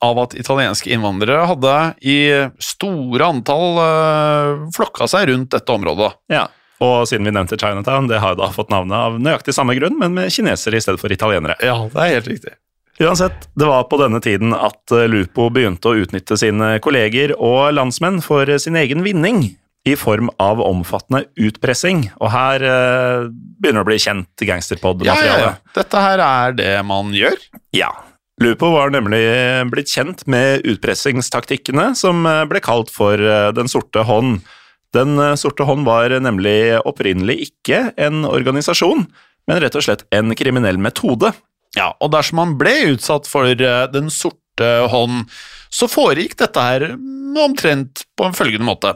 av 0.02 0.22
at 0.24 0.34
italienske 0.34 0.90
innvandrere 0.90 1.46
hadde 1.46 1.74
i 2.02 2.18
store 2.58 3.28
antall 3.28 3.78
eh, 3.84 4.64
flokka 4.74 5.08
seg 5.08 5.30
rundt 5.30 5.52
dette 5.54 5.74
området. 5.74 6.14
Ja, 6.34 6.48
og 6.82 7.06
siden 7.10 7.26
vi 7.30 7.36
nevnte 7.36 7.58
Chinatown, 7.58 8.10
det 8.10 8.20
har 8.22 8.34
jo 8.34 8.42
da 8.42 8.50
fått 8.54 8.74
navnet 8.74 8.98
av 8.98 9.20
nøyaktig 9.22 9.54
samme 9.54 9.78
grunn, 9.78 9.98
men 10.02 10.16
med 10.18 10.34
kinesere 10.34 10.78
i 10.78 10.82
stedet 10.82 11.02
for 11.02 11.14
italienere. 11.14 11.58
Ja, 11.62 11.78
det 11.86 12.02
er 12.02 12.18
helt 12.18 12.32
riktig. 12.34 12.58
Uansett, 12.98 13.46
det 13.54 13.66
var 13.70 13.84
på 13.86 14.00
denne 14.02 14.18
tiden 14.26 14.56
at 14.58 14.90
Lupo 15.06 15.52
begynte 15.54 15.92
å 15.92 16.00
utnytte 16.02 16.34
sine 16.42 16.80
kolleger 16.82 17.36
og 17.38 17.76
landsmenn 17.78 18.24
for 18.26 18.50
sin 18.58 18.78
egen 18.80 19.06
vinning, 19.06 19.44
i 19.88 19.94
form 20.00 20.30
av 20.44 20.60
omfattende 20.66 21.24
utpressing. 21.40 22.06
Og 22.20 22.32
her 22.34 22.64
eh, 22.68 23.30
begynner 23.62 23.82
det 23.82 23.86
å 23.86 23.90
bli 23.92 24.00
kjent 24.04 24.28
Ja, 24.28 24.46
ja, 24.46 24.50
gangsterpod-materiale. 24.54 25.40
ja. 25.48 25.56
Dette 25.78 26.04
her 26.04 26.24
er 26.26 26.58
det 26.58 26.74
man 26.88 27.14
gjør. 27.16 27.38
Ja. 27.76 27.92
Lupo 28.44 28.70
var 28.76 28.92
nemlig 28.94 29.24
blitt 29.72 29.90
kjent 29.90 30.22
med 30.30 30.66
utpressingstaktikkene 30.70 31.92
som 31.98 32.26
eh, 32.30 32.44
ble 32.50 32.62
kalt 32.62 32.92
for 32.94 33.18
eh, 33.18 33.50
Den 33.58 33.70
sorte 33.72 34.04
hånd. 34.06 34.44
Den 34.94 35.18
eh, 35.20 35.34
sorte 35.40 35.66
hånd 35.68 35.88
var 35.88 36.14
nemlig 36.22 36.78
opprinnelig 36.86 37.40
ikke 37.50 37.88
en 37.98 38.26
organisasjon, 38.30 39.08
men 39.50 39.62
rett 39.64 39.78
og 39.80 39.86
slett 39.88 40.06
en 40.14 40.36
kriminell 40.38 40.78
metode. 40.78 41.34
Ja, 41.78 41.92
og 42.02 42.12
dersom 42.14 42.40
man 42.40 42.54
ble 42.60 42.74
utsatt 42.94 43.28
for 43.30 43.50
Den 43.58 44.08
sorte 44.14 44.42
hånd, 44.64 45.26
så 45.70 45.90
foregikk 45.92 46.38
dette 46.40 46.64
her 46.64 46.90
omtrent 47.38 48.06
på 48.18 48.26
en 48.26 48.34
følgende 48.34 48.66
måte. 48.66 48.96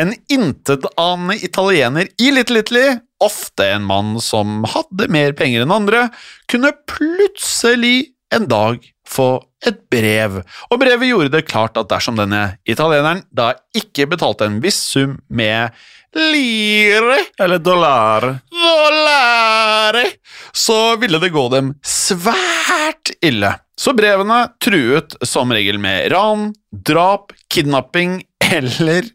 En 0.00 0.14
intetanende 0.32 1.36
italiener 1.44 2.08
i 2.16 2.30
Little 2.32 2.62
Italy, 2.64 2.98
ofte 3.24 3.66
en 3.74 3.84
mann 3.88 4.16
som 4.24 4.62
hadde 4.72 5.10
mer 5.12 5.34
penger 5.36 5.64
enn 5.64 5.74
andre, 5.74 6.08
kunne 6.50 6.72
plutselig 6.90 8.14
en 8.34 8.48
dag 8.50 8.80
få 9.08 9.28
et 9.68 9.78
brev, 9.92 10.40
og 10.72 10.80
brevet 10.80 11.08
gjorde 11.08 11.32
det 11.36 11.46
klart 11.48 11.76
at 11.80 11.88
dersom 11.92 12.18
denne 12.18 12.56
italieneren 12.68 13.22
da 13.32 13.52
ikke 13.76 14.08
betalte 14.10 14.48
en 14.48 14.60
viss 14.64 14.80
sum 14.92 15.18
med 15.28 15.76
lire 16.14 17.16
Eller 17.38 17.58
dollar. 17.58 18.38
Dollar. 18.50 20.04
så 20.52 20.96
ville 21.00 21.18
det 21.18 21.28
gå 21.34 21.48
dem 21.52 21.74
svært 21.84 23.10
ille. 23.24 23.54
Så 23.76 23.92
brevene 23.96 24.44
truet 24.62 25.16
som 25.26 25.50
regel 25.52 25.78
med 25.82 26.12
ran, 26.12 26.52
drap, 26.86 27.32
kidnapping 27.50 28.20
eller 28.52 29.08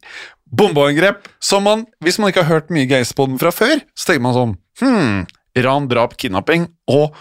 bombeangrep. 0.51 1.27
Som 1.39 1.63
man, 1.69 1.85
hvis 2.03 2.19
man 2.19 2.31
ikke 2.33 2.43
har 2.43 2.59
hørt 2.59 2.73
mye 2.73 2.89
geist 2.89 3.15
på 3.15 3.27
den 3.29 3.39
fra 3.39 3.51
før, 3.55 3.79
så 3.95 4.11
tenker 4.11 4.25
man 4.27 4.35
sånn 4.37 4.55
Hm, 4.79 5.25
ran, 5.63 5.87
drap, 5.91 6.13
kidnapping 6.19 6.69
og 6.91 7.15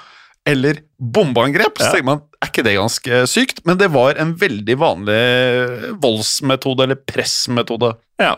eller 0.49 0.79
bombeangrep. 0.99 1.77
Så 1.77 1.85
Ja. 1.85 1.91
tenker 1.93 2.05
man, 2.07 2.21
er 2.41 2.49
ikke 2.49 2.63
det 2.65 2.77
ganske 2.79 3.19
sykt? 3.29 3.59
Men 3.67 3.77
det 3.79 3.91
var 3.93 4.15
en 4.17 4.31
veldig 4.39 4.77
vanlig 4.81 5.99
voldsmetode, 6.01 6.85
eller 6.87 6.97
pressmetode. 6.97 7.91
Ja. 8.19 8.37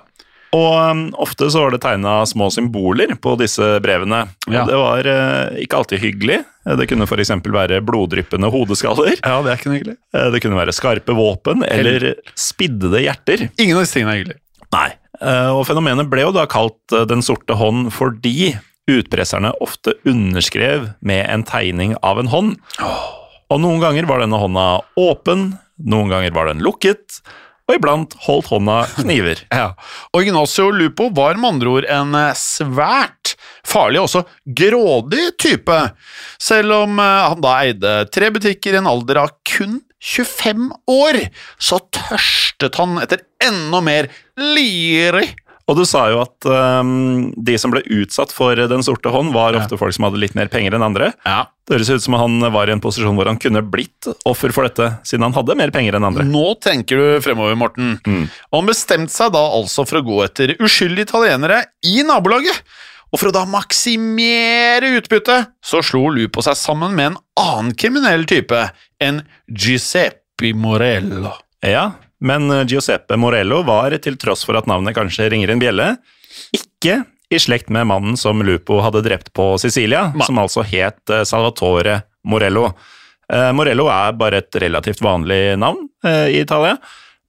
Og 0.57 0.73
um, 0.91 1.03
ofte 1.23 1.47
så 1.53 1.61
var 1.63 1.71
det 1.75 1.79
tegna 1.85 2.21
små 2.27 2.49
symboler 2.51 3.13
på 3.23 3.37
disse 3.39 3.77
brevene. 3.85 4.25
Ja. 4.51 4.65
Det 4.67 4.79
var 4.81 5.07
eh, 5.07 5.61
ikke 5.63 5.79
alltid 5.79 6.03
hyggelig. 6.03 6.41
Det 6.81 6.87
kunne 6.91 7.07
f.eks. 7.07 7.31
være 7.47 7.79
bloddryppende 7.87 8.51
hodeskaller. 8.51 9.15
Ja, 9.23 9.37
det 9.47 9.53
er 9.53 9.61
ikke 9.61 9.75
hyggelig. 9.77 9.95
Eh, 10.17 10.27
Det 10.35 10.41
kunne 10.43 10.59
være 10.59 10.75
skarpe 10.75 11.15
våpen 11.15 11.63
eller 11.67 12.09
spiddede 12.35 13.05
hjerter. 13.05 13.47
Ingen 13.63 13.79
av 13.79 13.85
disse 13.87 13.95
tingene 14.01 14.17
er 14.17 14.21
hyggelig. 14.25 14.39
Nei. 14.75 14.89
Eh, 15.23 15.51
Og 15.55 15.63
fenomenet 15.69 16.11
ble 16.11 16.27
jo 16.27 16.35
da 16.35 16.47
kalt 16.51 16.95
eh, 16.99 17.07
Den 17.11 17.23
sorte 17.23 17.55
hånd 17.61 17.93
fordi 17.95 18.57
utpresserne 18.91 19.53
ofte 19.63 19.95
underskrev 20.09 20.89
med 21.07 21.29
en 21.31 21.45
tegning 21.47 21.95
av 22.03 22.19
en 22.19 22.31
hånd. 22.33 22.57
Og 23.51 23.61
noen 23.63 23.79
ganger 23.83 24.09
var 24.11 24.23
denne 24.23 24.39
hånda 24.41 24.65
åpen, 24.99 25.53
noen 25.79 26.11
ganger 26.11 26.35
var 26.35 26.51
den 26.51 26.63
lukket, 26.65 27.21
og 27.69 27.77
iblant 27.77 28.17
holdt 28.27 28.51
hånda 28.53 28.81
kniver. 29.01 29.45
Ja. 29.61 29.73
Og 30.15 30.25
Ignacio 30.25 30.71
Lupo 30.73 31.11
var 31.15 31.37
med 31.39 31.55
andre 31.55 31.75
ord 31.75 31.87
en 31.91 32.17
eh, 32.17 32.39
svært 32.39 33.35
farlig 33.67 34.01
og 34.01 34.09
også 34.09 34.23
grådig 34.57 35.27
type, 35.41 35.79
selv 36.41 36.77
om 36.85 36.99
eh, 37.03 37.29
han 37.29 37.45
da 37.45 37.55
eide 37.65 37.95
tre 38.15 38.31
butikker 38.35 38.77
i 38.77 38.81
en 38.81 38.91
alder 38.91 39.23
av 39.25 39.35
kun 39.47 39.81
25 40.01 40.71
år, 40.89 41.19
så 41.61 41.81
tørstet 41.93 42.79
han 42.81 42.97
etter 43.03 43.27
enda 43.45 43.83
mer 43.85 44.09
liri. 44.41 45.29
Og 45.71 45.79
du 45.79 45.85
sa 45.87 46.09
jo 46.11 46.19
at 46.25 46.49
um, 46.51 47.31
de 47.39 47.55
som 47.61 47.71
ble 47.71 47.85
utsatt 48.01 48.33
for 48.35 48.59
Den 48.59 48.83
sorte 48.83 49.13
hånd, 49.15 49.31
var 49.35 49.55
ofte 49.59 49.79
folk 49.79 49.95
som 49.95 50.09
hadde 50.09 50.19
litt 50.19 50.35
mer 50.39 50.51
penger 50.51 50.75
enn 50.75 50.85
andre. 50.85 51.13
Ja. 51.23 51.45
Det 51.69 51.77
høres 51.77 51.93
ut 51.95 52.03
som 52.03 52.17
han 52.19 52.43
var 52.51 52.67
i 52.67 52.75
en 52.75 52.83
posisjon 52.83 53.15
hvor 53.15 53.31
han 53.31 53.39
kunne 53.39 53.63
blitt 53.63 54.09
offer 54.27 54.51
for 54.55 54.67
dette, 54.67 54.89
siden 55.07 55.29
han 55.29 55.37
hadde 55.37 55.55
mer 55.61 55.71
penger 55.75 55.95
enn 55.95 56.09
andre. 56.09 56.27
Nå 56.27 56.57
tenker 56.59 56.99
du 56.99 57.23
fremover, 57.23 57.55
Morten. 57.59 57.95
Og 58.51 58.57
han 58.59 58.71
bestemte 58.73 59.15
seg 59.15 59.31
da 59.37 59.45
altså 59.55 59.87
for 59.87 60.01
å 60.01 60.07
gå 60.09 60.19
etter 60.27 60.57
uskyldige 60.59 61.13
italienere 61.13 61.63
i 61.87 62.01
nabolaget. 62.07 62.65
Og 63.11 63.19
for 63.19 63.31
å 63.31 63.35
da 63.35 63.43
maksimere 63.47 64.93
utbyttet, 64.99 65.55
så 65.63 65.81
slo 65.83 66.09
Lupo 66.15 66.43
seg 66.47 66.59
sammen 66.59 66.95
med 66.99 67.13
en 67.13 67.19
annen 67.43 67.73
kriminell 67.79 68.27
type, 68.31 68.59
en 69.03 69.23
Giuseppe 69.51 70.53
Morello. 70.55 71.35
Ja, 71.67 71.91
men 72.21 72.51
eh, 72.51 72.67
Giuseppe 72.69 73.17
Morello 73.21 73.63
var, 73.67 73.95
til 74.03 74.19
tross 74.21 74.45
for 74.47 74.59
at 74.61 74.69
navnet 74.71 74.97
kanskje 74.97 75.31
ringer 75.33 75.53
en 75.53 75.63
bjelle, 75.63 75.91
ikke 76.57 77.03
i 77.31 77.39
slekt 77.39 77.71
med 77.71 77.87
mannen 77.91 78.17
som 78.19 78.43
Lupo 78.43 78.81
hadde 78.85 79.05
drept 79.07 79.33
på 79.37 79.53
Sicilia, 79.63 80.09
Nei. 80.15 80.27
som 80.27 80.41
altså 80.43 80.65
het 80.67 81.13
eh, 81.13 81.25
Salvatore 81.29 82.01
Morello. 82.29 82.71
Eh, 83.33 83.51
Morello 83.57 83.89
er 83.93 84.17
bare 84.19 84.43
et 84.43 84.61
relativt 84.63 85.03
vanlig 85.05 85.57
navn 85.61 85.87
i 86.01 86.41
Italia, 86.41 86.79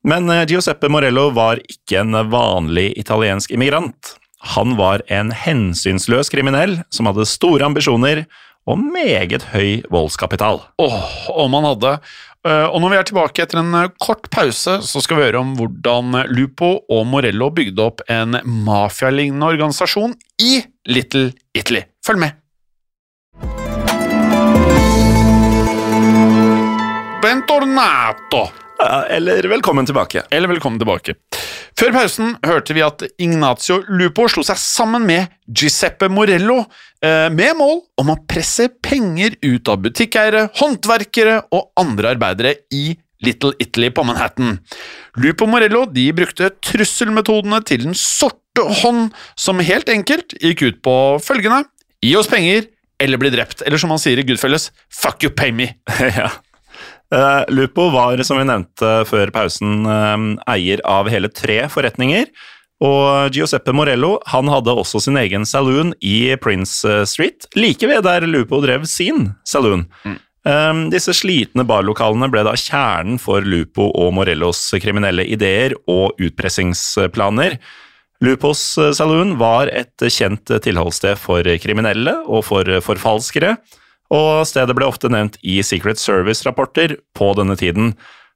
men 0.08 0.32
Giuseppe 0.48 0.88
Morello 0.90 1.28
var 1.36 1.60
ikke 1.70 2.00
en 2.00 2.16
vanlig 2.32 2.88
italiensk 2.98 3.52
immigrant. 3.54 4.14
Han 4.56 4.78
var 4.80 5.04
en 5.12 5.30
hensynsløs 5.36 6.32
kriminell 6.34 6.80
som 6.90 7.10
hadde 7.12 7.28
store 7.30 7.68
ambisjoner 7.68 8.24
og 8.70 8.80
meget 8.82 9.44
høy 9.52 9.82
voldskapital. 9.92 10.62
Åh, 10.82 11.06
om 11.44 11.54
han 11.58 11.68
hadde. 11.72 11.94
Eh, 12.48 12.66
Og 12.74 12.82
når 12.82 12.90
vi 12.90 12.98
er 12.98 13.06
tilbake 13.06 13.44
etter 13.44 13.60
en 13.62 13.74
eh, 13.78 13.92
kort 14.02 14.26
pause, 14.34 14.80
så 14.82 15.02
skal 15.04 15.20
vi 15.20 15.28
høre 15.28 15.42
om 15.44 15.54
hvordan 15.60 16.24
Lupo 16.34 16.72
og 16.90 17.06
Morello 17.10 17.52
bygde 17.54 17.84
opp 17.86 18.02
en 18.10 18.40
mafialignende 18.66 19.52
organisasjon 19.54 20.16
i 20.42 20.64
Little 20.90 21.30
Italy. 21.54 21.84
Følg 22.06 22.24
med! 22.24 22.38
Bentornato! 27.22 28.48
Eller 29.10 29.44
velkommen 29.44 29.86
tilbake. 29.86 30.24
Eller 30.30 30.48
velkommen 30.48 30.80
tilbake. 30.80 31.16
Før 31.80 31.94
pausen 31.96 32.36
hørte 32.46 32.76
vi 32.76 32.84
at 32.86 33.04
Ignacio 33.22 33.80
Lupo 33.90 34.28
slo 34.30 34.44
seg 34.46 34.60
sammen 34.60 35.06
med 35.08 35.32
Giuseppe 35.48 36.10
Morello 36.12 36.60
eh, 37.04 37.30
med 37.34 37.56
mål 37.60 37.80
om 38.02 38.12
å 38.14 38.20
presse 38.30 38.68
penger 38.84 39.38
ut 39.46 39.72
av 39.72 39.82
butikkeiere, 39.86 40.50
håndverkere 40.60 41.40
og 41.56 41.72
andre 41.80 42.14
arbeidere 42.16 42.56
i 42.76 42.92
Little 43.22 43.54
Italy 43.62 43.92
på 43.94 44.06
Manhattan. 44.06 44.58
Lupo 45.22 45.48
Morello 45.50 45.86
de 45.90 46.08
brukte 46.18 46.50
trusselmetodene 46.66 47.62
til 47.70 47.86
Den 47.86 47.98
sorte 47.98 48.66
hånd, 48.82 49.12
som 49.40 49.62
helt 49.64 49.90
enkelt 49.94 50.36
gikk 50.42 50.66
ut 50.66 50.82
på 50.86 50.96
følgende 51.24 51.64
Gi 52.02 52.16
oss 52.18 52.26
penger, 52.26 52.66
eller 53.02 53.20
bli 53.22 53.30
drept. 53.30 53.62
Eller 53.62 53.78
som 53.78 53.92
han 53.94 54.00
sier 54.02 54.18
i 54.18 54.26
Goodfelles, 54.26 54.72
fuck 54.90 55.22
you, 55.22 55.30
pay 55.30 55.54
me. 55.54 55.68
ja. 56.18 56.32
Eh, 57.12 57.44
Lupo 57.52 57.90
var, 57.92 58.22
som 58.24 58.40
vi 58.40 58.48
nevnte 58.48 58.92
før 59.10 59.34
pausen, 59.36 59.84
uh, 59.84 60.18
eier 60.54 60.80
av 60.88 61.12
hele 61.12 61.32
tre 61.34 61.66
forretninger. 61.72 62.32
Og 62.82 63.36
Giuseppe 63.36 63.74
Morello 63.78 64.16
han 64.32 64.50
hadde 64.50 64.74
også 64.74 65.04
sin 65.06 65.20
egen 65.22 65.46
saloon 65.46 65.94
i 66.02 66.34
Prince 66.42 66.82
eh, 66.88 67.04
Street, 67.06 67.46
like 67.54 67.86
ved 67.86 68.08
der 68.08 68.26
Lupo 68.26 68.58
drev 68.64 68.88
sin 68.90 69.30
saloon. 69.46 69.86
Eh, 70.02 70.80
disse 70.90 71.14
slitne 71.14 71.66
barlokalene 71.70 72.32
ble 72.34 72.42
da 72.48 72.56
kjernen 72.58 73.22
for 73.22 73.46
Lupo 73.46 73.92
og 73.94 74.16
Morellos 74.18 74.64
kriminelle 74.82 75.28
ideer 75.30 75.78
og 75.86 76.18
utpressingsplaner. 76.18 77.60
Lupos 78.22 78.64
saloon 78.98 79.36
var 79.38 79.70
et 79.70 80.10
kjent 80.14 80.50
tilholdssted 80.66 81.22
for 81.22 81.46
kriminelle 81.62 82.18
og 82.26 82.46
for 82.50 82.66
forfalskere, 82.86 83.56
og 84.12 84.46
stedet 84.48 84.76
ble 84.76 84.88
ofte 84.90 85.10
nevnt 85.12 85.38
i 85.42 85.62
Secret 85.64 86.02
Service-rapporter 86.02 86.98
på 87.18 87.32
denne 87.40 87.56
tiden. 87.60 87.94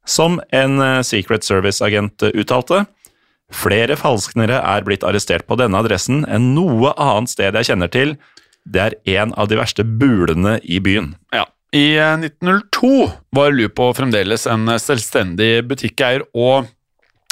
Som 0.08 0.40
en 0.56 0.80
eh, 0.84 1.02
Secret 1.06 1.44
Service-agent 1.48 2.24
uttalte, 2.32 2.86
flere 3.54 3.98
falsknere 4.00 4.62
er 4.62 4.86
blitt 4.88 5.04
arrestert 5.06 5.46
på 5.50 5.58
denne 5.60 5.82
adressen 5.82 6.24
enn 6.32 6.54
noe 6.56 6.94
annet 6.96 7.34
sted 7.34 7.58
jeg 7.60 7.72
kjenner 7.72 7.92
til. 7.92 8.16
Det 8.66 8.82
er 8.82 8.96
en 9.20 9.36
av 9.38 9.52
de 9.52 9.60
verste 9.60 9.86
bulene 9.86 10.58
i 10.64 10.80
byen. 10.82 11.14
Ja. 11.36 11.46
I 11.76 11.98
eh, 12.00 12.16
1902 12.24 13.12
var 13.36 13.52
Lupo 13.52 13.90
fremdeles 13.98 14.48
en 14.48 14.70
selvstendig 14.80 15.66
butikkeier, 15.68 16.24
og 16.32 16.70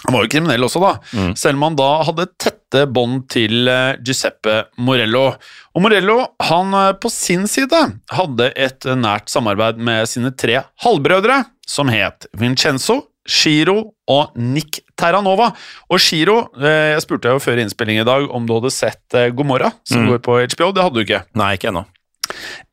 han 0.03 0.17
var 0.17 0.25
jo 0.25 0.33
kriminell 0.33 0.65
også, 0.67 0.81
da. 0.83 0.97
Selv 1.39 1.55
om 1.55 1.69
han 1.69 1.77
da 1.79 1.89
hadde 2.03 2.25
tette 2.73 2.89
bånd 2.91 3.27
til 3.31 3.67
eh, 3.69 3.95
Giuseppe 4.03 4.63
Morello. 4.81 5.33
Og 5.75 5.81
Morello 5.83 6.19
han 6.47 6.73
eh, 6.73 6.91
på 6.97 7.09
sin 7.11 7.45
side 7.49 7.79
hadde 8.13 8.51
et 8.59 8.85
nært 8.97 9.29
samarbeid 9.31 9.77
med 9.77 10.07
sine 10.09 10.31
tre 10.35 10.63
halvbrødre, 10.83 11.43
som 11.67 11.89
het 11.93 12.27
Vincenzo, 12.37 13.03
Giro 13.29 13.93
og 14.11 14.33
Nick 14.35 14.81
Terranova. 14.99 15.51
Og 15.89 16.01
Shiro, 16.01 16.49
eh, 16.59 16.93
jeg 16.95 17.05
spurte 17.05 17.31
jo 17.35 17.41
før 17.43 17.61
innspilling 17.63 18.01
i 18.01 18.07
dag 18.07 18.25
om 18.33 18.47
du 18.49 18.55
hadde 18.57 18.73
sett 18.73 19.19
Gomorra, 19.37 19.71
som 19.87 20.03
Mm. 20.03 20.09
går 20.15 20.23
på 20.25 20.39
HBO. 20.55 20.71
Det 20.73 20.83
hadde 20.83 20.93
du 20.99 21.03
ikke. 21.05 21.23
Nei, 21.35 21.53
ikke 21.57 21.69
ennå. 21.71 21.85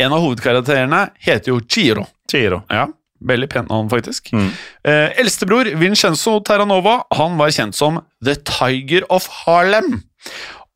En 0.00 0.12
av 0.12 0.20
hovedkarakterene 0.24 1.10
heter 1.20 1.52
jo 1.52 1.60
Giro. 1.60 2.06
Giro. 2.30 2.62
Ja, 2.70 2.86
Veldig 3.20 3.50
pent 3.52 3.68
navn, 3.68 3.90
faktisk. 3.92 4.32
Mm. 4.32 4.48
Eh, 4.88 5.18
Eldstebror 5.20 5.68
Vincenzo 5.80 6.38
Terranova 6.46 7.02
han 7.18 7.36
var 7.40 7.52
kjent 7.54 7.76
som 7.76 8.00
The 8.24 8.38
Tiger 8.48 9.04
of 9.12 9.28
Harlem. 9.42 10.00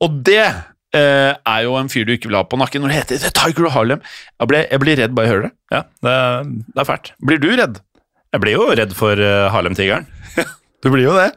Og 0.05 0.21
det 0.27 0.45
eh, 0.45 1.33
er 1.33 1.65
jo 1.65 1.79
en 1.79 1.89
fyr 1.93 2.05
du 2.05 2.13
ikke 2.17 2.29
vil 2.31 2.39
ha 2.39 2.45
på 2.49 2.61
nakken 2.61 2.85
når 2.85 2.93
det 2.93 3.01
heter 3.01 3.23
The 3.25 3.33
Tiger 3.39 3.71
of 3.71 3.77
Harlem. 3.79 4.05
Jeg, 4.37 4.51
ble, 4.51 4.63
jeg 4.69 4.85
blir 4.85 5.01
redd 5.01 5.17
bare 5.17 5.29
jeg 5.29 5.37
hører 5.37 5.49
det. 5.49 5.55
Ja, 5.73 5.83
det, 6.05 6.19
det 6.75 6.85
er 6.85 6.91
fælt. 6.91 7.11
Blir 7.25 7.41
du 7.43 7.51
redd? 7.55 7.81
Jeg 8.35 8.43
blir 8.43 8.57
jo 8.59 8.69
redd 8.75 8.93
for 8.99 9.21
uh, 9.21 9.49
Harlem-tigeren. 9.55 10.09
Du 10.85 10.91
blir 10.93 11.07
jo 11.07 11.15
det. 11.17 11.31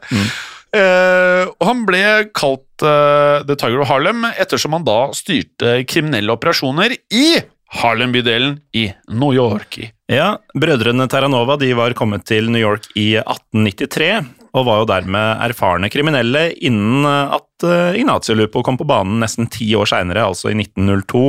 Eh, 0.76 1.48
og 1.48 1.64
han 1.64 1.86
ble 1.88 2.02
kalt 2.36 2.84
uh, 2.84 3.40
The 3.48 3.54
Tiger 3.56 3.80
of 3.80 3.88
Harlem 3.88 4.26
ettersom 4.28 4.76
han 4.76 4.84
da 4.84 4.98
styrte 5.16 5.78
kriminelle 5.88 6.34
operasjoner 6.34 6.92
i 7.08 7.38
Harlem-bydelen 7.80 8.58
i 8.76 8.90
New 9.08 9.32
York. 9.32 9.80
Ja, 10.08 10.38
Brødrene 10.56 11.04
Terranova 11.04 11.58
de 11.60 11.68
var 11.76 11.92
kommet 11.92 12.24
til 12.30 12.46
New 12.48 12.62
York 12.62 12.86
i 12.96 13.18
1893, 13.20 14.22
og 14.56 14.64
var 14.64 14.80
jo 14.80 14.88
dermed 14.88 15.42
erfarne 15.44 15.90
kriminelle 15.92 16.46
innen 16.64 17.04
at 17.04 17.66
eh, 17.68 17.98
Ignacio 18.00 18.32
Lupo 18.38 18.62
kom 18.64 18.78
på 18.80 18.88
banen 18.88 19.20
nesten 19.20 19.50
ti 19.52 19.68
år 19.76 19.90
seinere, 19.90 20.24
altså 20.30 20.48
i 20.48 20.56
1902. 20.56 21.24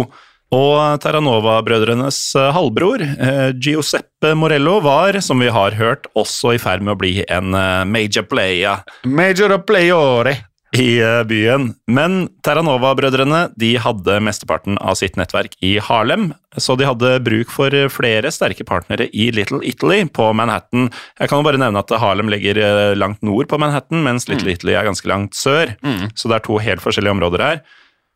Og 0.56 1.04
Terranova-brødrenes 1.04 2.22
eh, 2.40 2.54
halvbror, 2.56 3.04
eh, 3.04 3.50
Giuseppe 3.60 4.32
Morello, 4.40 4.78
var, 4.88 5.20
som 5.28 5.44
vi 5.44 5.52
har 5.52 5.76
hørt, 5.76 6.08
også 6.16 6.56
i 6.56 6.64
ferd 6.64 6.86
med 6.86 6.96
å 6.96 7.02
bli 7.04 7.18
en 7.28 7.52
major 7.92 8.32
player 8.32 8.88
Major 9.04 9.60
Playore. 9.60 10.38
I 10.78 11.00
eh, 11.02 11.24
byen. 11.26 11.72
Men 11.90 12.28
Terranova-brødrene 12.46 13.48
de 13.60 13.72
hadde 13.82 14.20
mesteparten 14.22 14.78
av 14.78 15.00
sitt 15.00 15.18
nettverk 15.20 15.56
i 15.66 15.78
Harlem, 15.82 16.30
så 16.58 16.76
de 16.78 16.88
hadde 16.88 17.16
bruk 17.26 17.54
for 17.54 17.74
eh, 17.74 17.90
flere 17.92 18.32
sterke 18.34 18.66
partnere 18.68 19.10
i 19.10 19.30
Little 19.36 19.64
Italy 19.66 20.04
på 20.14 20.30
Manhattan. 20.38 20.92
Jeg 21.20 21.32
kan 21.32 21.42
jo 21.42 21.48
bare 21.48 21.62
nevne 21.62 21.82
at 21.82 21.96
Harlem 22.02 22.30
ligger 22.34 22.62
eh, 22.62 22.94
langt 22.98 23.24
nord 23.26 23.50
på 23.50 23.60
Manhattan, 23.62 24.04
mens 24.06 24.30
Little 24.30 24.54
Italy 24.54 24.78
er 24.78 24.88
ganske 24.88 25.10
langt 25.10 25.38
sør. 25.38 25.74
Mm. 25.82 26.10
Så 26.14 26.30
det 26.30 26.40
er 26.40 26.48
to 26.48 26.62
helt 26.62 26.86
forskjellige 26.86 27.18
områder 27.18 27.46
her. 27.46 27.62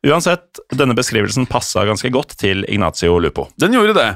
Uansett, 0.03 0.59
denne 0.75 0.95
beskrivelsen 0.97 1.45
passa 1.47 1.85
ganske 1.87 2.09
godt 2.11 2.33
til 2.41 2.65
Ignacio 2.67 3.15
Lupo. 3.23 3.45
Den 3.59 3.71
gjorde 3.71 3.93
det. 3.95 4.07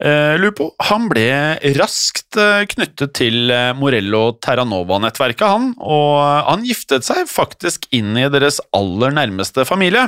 Eh, 0.00 0.36
Lupo 0.40 0.70
han 0.88 1.04
ble 1.10 1.26
raskt 1.76 2.38
eh, 2.40 2.64
knyttet 2.70 3.12
til 3.18 3.52
eh, 3.52 3.74
Morello 3.76 4.38
Terranova-nettverket, 4.40 5.44
han, 5.44 5.74
og 5.76 6.16
han 6.48 6.64
giftet 6.64 7.04
seg 7.04 7.28
faktisk 7.28 7.84
inn 7.92 8.16
i 8.16 8.30
deres 8.32 8.62
aller 8.72 9.12
nærmeste 9.20 9.66
familie. 9.68 10.06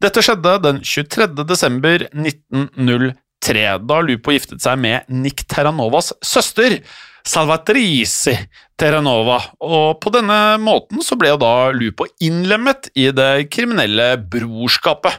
Dette 0.00 0.24
skjedde 0.24 0.56
den 0.64 0.80
23. 0.80 1.28
desember 1.44 2.06
1903, 2.16 3.66
da 3.84 4.00
Lupo 4.08 4.32
giftet 4.32 4.64
seg 4.64 4.80
med 4.80 5.04
Nick 5.12 5.44
Terranovas 5.52 6.14
søster. 6.24 6.80
Salvatrice 7.26 8.38
Terranova, 8.76 9.38
og 9.64 10.02
på 10.04 10.12
denne 10.12 10.58
måten 10.60 11.00
så 11.04 11.16
ble 11.16 11.30
jo 11.32 11.38
da 11.40 11.70
Lupo 11.72 12.04
innlemmet 12.20 12.90
i 12.98 13.08
det 13.14 13.48
kriminelle 13.48 14.10
brorskapet. 14.20 15.16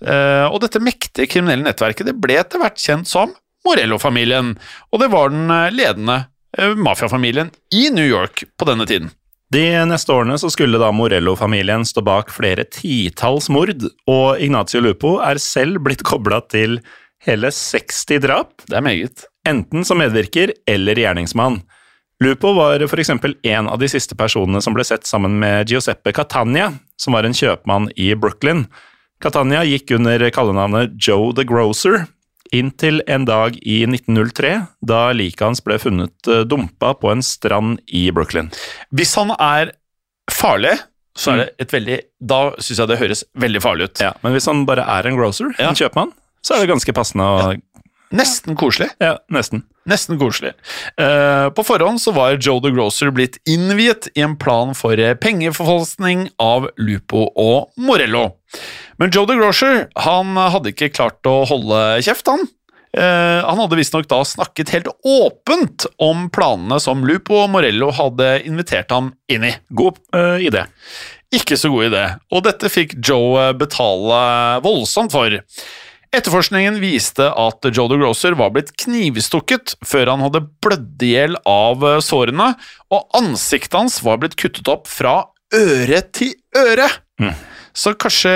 Eh, 0.00 0.46
og 0.48 0.62
dette 0.64 0.80
mektige 0.80 1.28
kriminelle 1.28 1.66
nettverket 1.66 2.08
det 2.08 2.16
ble 2.20 2.38
etter 2.40 2.60
hvert 2.62 2.80
kjent 2.80 3.08
som 3.08 3.34
Morello-familien, 3.66 4.54
og 4.92 5.02
det 5.02 5.10
var 5.12 5.32
den 5.34 5.52
eh, 5.52 5.68
ledende 5.74 6.22
eh, 6.56 6.72
mafiafamilien 6.72 7.52
i 7.76 7.90
New 7.92 8.06
York 8.06 8.46
på 8.56 8.68
denne 8.68 8.88
tiden. 8.88 9.12
De 9.52 9.62
neste 9.86 10.10
årene 10.10 10.40
så 10.40 10.48
skulle 10.50 10.80
da 10.80 10.88
Morello-familien 10.90 11.84
stå 11.86 12.02
bak 12.06 12.32
flere 12.34 12.64
titalls 12.64 13.50
mord, 13.52 13.84
og 14.10 14.40
Ignacio 14.42 14.80
Lupo 14.82 15.18
er 15.22 15.38
selv 15.42 15.84
blitt 15.84 16.02
kobla 16.06 16.40
til 16.50 16.80
hele 17.28 17.52
60 17.52 18.24
drap. 18.24 18.56
Det 18.66 18.80
er 18.80 18.88
meget 18.88 19.28
enten 19.46 19.84
som 19.86 20.00
medvirker 20.00 20.50
eller 20.66 20.98
gjerningsmann. 20.98 21.60
Lupo 22.24 22.52
var 22.56 22.80
f.eks. 22.80 23.10
en 23.42 23.68
av 23.68 23.78
de 23.78 23.88
siste 23.92 24.16
personene 24.16 24.62
som 24.64 24.76
ble 24.76 24.84
sett 24.88 25.04
sammen 25.04 25.36
med 25.42 25.68
Giuseppe 25.68 26.14
Catania, 26.16 26.70
som 26.96 27.12
var 27.12 27.28
en 27.28 27.36
kjøpmann 27.36 27.90
i 28.00 28.14
Brooklyn. 28.16 28.64
Catania 29.20 29.62
gikk 29.68 29.92
under 29.98 30.24
kallenavnet 30.32 30.96
Joe 30.96 31.34
the 31.36 31.44
Grocer, 31.44 32.06
inntil 32.56 33.02
en 33.10 33.26
dag 33.28 33.58
i 33.60 33.82
1903, 33.84 34.54
da 34.88 35.00
liket 35.16 35.44
hans 35.44 35.60
ble 35.64 35.76
funnet 35.82 36.30
eh, 36.30 36.44
dumpa 36.48 36.94
på 36.96 37.12
en 37.12 37.24
strand 37.24 37.80
i 37.86 38.06
Brooklyn. 38.14 38.48
Hvis 38.96 39.12
han 39.20 39.34
er 39.36 39.74
farlig, 40.32 40.76
så 41.16 41.32
er 41.32 41.38
det 41.40 41.64
et 41.64 41.70
veldig 41.72 41.96
Da 42.28 42.38
syns 42.60 42.80
jeg 42.82 42.90
det 42.90 42.98
høres 43.00 43.22
veldig 43.40 43.60
farlig 43.64 43.86
ut. 43.88 44.00
Ja, 44.04 44.10
Men 44.20 44.34
hvis 44.36 44.48
han 44.50 44.66
bare 44.68 44.84
er 44.84 45.08
en 45.08 45.16
grocer, 45.16 45.52
ja. 45.56 45.70
en 45.70 45.78
kjøpmann, 45.78 46.12
så 46.44 46.56
er 46.56 46.64
det 46.64 46.72
ganske 46.72 46.92
passende 46.96 47.24
å 47.28 47.38
ja. 47.44 47.56
Nesten 48.16 48.54
koselig. 48.54 48.92
Ja, 49.02 49.16
nesten. 49.32 49.64
Nesten 49.86 50.18
koselig. 50.18 50.52
Uh, 51.00 51.48
på 51.54 51.62
forhånd 51.66 52.02
så 52.02 52.12
var 52.16 52.40
Joe 52.40 52.60
the 52.64 52.72
Grocer 52.74 53.12
blitt 53.14 53.38
innviet 53.46 54.08
i 54.14 54.24
en 54.26 54.34
plan 54.38 54.74
for 54.74 54.98
pengeforfalskning 55.22 56.28
av 56.42 56.68
Lupo 56.76 57.28
og 57.30 57.72
Morello. 57.78 58.28
Men 58.98 59.14
Joe 59.14 59.28
the 59.30 59.38
Grocer 59.38 59.86
han 60.02 60.34
hadde 60.36 60.74
ikke 60.74 60.90
klart 60.96 61.26
å 61.30 61.44
holde 61.48 61.82
kjeft, 62.06 62.26
han. 62.30 62.48
Uh, 62.96 63.44
han 63.44 63.58
hadde 63.60 63.76
visstnok 63.76 64.06
da 64.08 64.22
snakket 64.24 64.72
helt 64.72 64.88
åpent 65.04 65.84
om 66.00 66.30
planene 66.32 66.78
som 66.80 67.02
Lupo 67.04 67.42
og 67.42 67.50
Morello 67.52 67.90
hadde 67.92 68.38
invitert 68.48 68.92
ham 68.94 69.12
inn 69.28 69.44
i. 69.44 69.52
God 69.68 70.00
uh, 70.16 70.40
idé. 70.40 70.64
Ikke 71.34 71.58
så 71.60 71.68
god 71.72 71.90
idé, 71.90 72.04
og 72.32 72.46
dette 72.46 72.70
fikk 72.72 72.94
Joe 73.04 73.50
betale 73.58 74.20
voldsomt 74.64 75.12
for. 75.12 75.34
Etterforskningen 76.16 76.78
viste 76.80 77.26
at 77.28 77.66
Joe 77.68 77.90
DeGroser 77.92 78.36
var 78.38 78.54
blitt 78.54 78.70
knivstukket 78.80 79.74
før 79.84 80.14
han 80.14 80.22
hadde 80.24 80.46
blødd 80.64 81.02
i 81.04 81.10
hjel 81.12 81.36
av 81.48 81.84
eh, 81.84 81.98
sårene, 82.04 82.54
og 82.88 83.18
ansiktet 83.18 83.76
hans 83.76 83.98
var 84.06 84.22
blitt 84.22 84.38
kuttet 84.40 84.70
opp 84.72 84.88
fra 84.88 85.18
øre 85.56 86.00
til 86.16 86.32
øre. 86.56 86.88
Mm. 87.20 87.34
Så 87.76 87.92
kanskje 88.00 88.32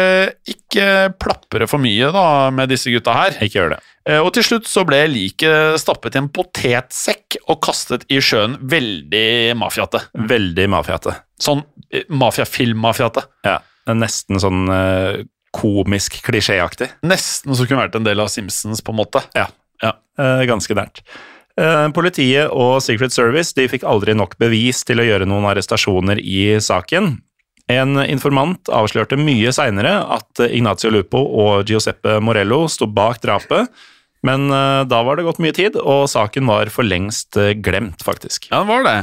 ikke 0.52 0.84
plapre 1.16 1.64
for 1.70 1.80
mye 1.80 2.10
da 2.12 2.26
med 2.52 2.68
disse 2.68 2.92
gutta 2.92 3.14
her. 3.16 3.38
Ikke 3.40 3.62
gjør 3.62 3.74
det. 3.74 3.80
Eh, 4.10 4.20
og 4.20 4.28
til 4.36 4.44
slutt 4.44 4.68
så 4.68 4.84
ble 4.84 5.00
liket 5.08 5.80
stappet 5.80 6.18
i 6.18 6.20
en 6.20 6.28
potetsekk 6.36 7.40
og 7.46 7.62
kastet 7.64 8.04
i 8.12 8.20
sjøen 8.20 8.58
veldig 8.60 9.56
mafiate. 9.56 10.04
Veldig 10.12 10.68
mafiate. 10.76 11.16
Sånn 11.40 11.64
eh, 11.88 12.04
mafiafilm-mafiate. 12.12 13.24
Ja, 13.48 13.62
nesten 13.96 14.36
sånn 14.42 14.68
komisk 15.56 16.20
klisjéaktig. 16.26 16.90
Nesten 17.06 17.56
så 17.56 17.66
kunne 17.66 17.84
vært 17.84 17.98
en 17.98 18.06
del 18.06 18.22
av 18.22 18.30
Simpsons, 18.32 18.82
på 18.84 18.94
en 18.94 19.00
måte. 19.00 19.22
Ja, 19.36 19.48
ja. 19.82 19.94
Eh, 20.20 20.44
ganske 20.50 20.76
nært. 20.76 21.02
Eh, 21.60 21.88
politiet 21.96 22.52
og 22.54 22.78
Secret 22.84 23.14
Service 23.14 23.56
de 23.56 23.66
fikk 23.70 23.84
aldri 23.88 24.14
nok 24.16 24.38
bevis 24.40 24.84
til 24.86 25.02
å 25.02 25.06
gjøre 25.06 25.28
noen 25.28 25.48
arrestasjoner 25.50 26.22
i 26.22 26.54
saken. 26.62 27.18
En 27.70 28.00
informant 28.02 28.70
avslørte 28.74 29.18
mye 29.20 29.52
seinere 29.54 29.92
at 30.16 30.42
Ignacio 30.48 30.90
Lupo 30.90 31.20
og 31.44 31.68
Giuseppe 31.70 32.18
Morello 32.22 32.64
sto 32.70 32.88
bak 32.90 33.20
drapet, 33.22 33.70
men 34.26 34.50
uh, 34.52 34.82
da 34.84 35.00
var 35.06 35.16
det 35.16 35.24
gått 35.24 35.40
mye 35.40 35.54
tid, 35.56 35.78
og 35.80 36.04
saken 36.12 36.48
var 36.50 36.68
for 36.72 36.84
lengst 36.84 37.38
uh, 37.40 37.52
glemt, 37.56 38.04
faktisk. 38.04 38.50
Ja, 38.50 38.60
det 38.60 38.68
var 38.68 38.84
det. 38.84 38.96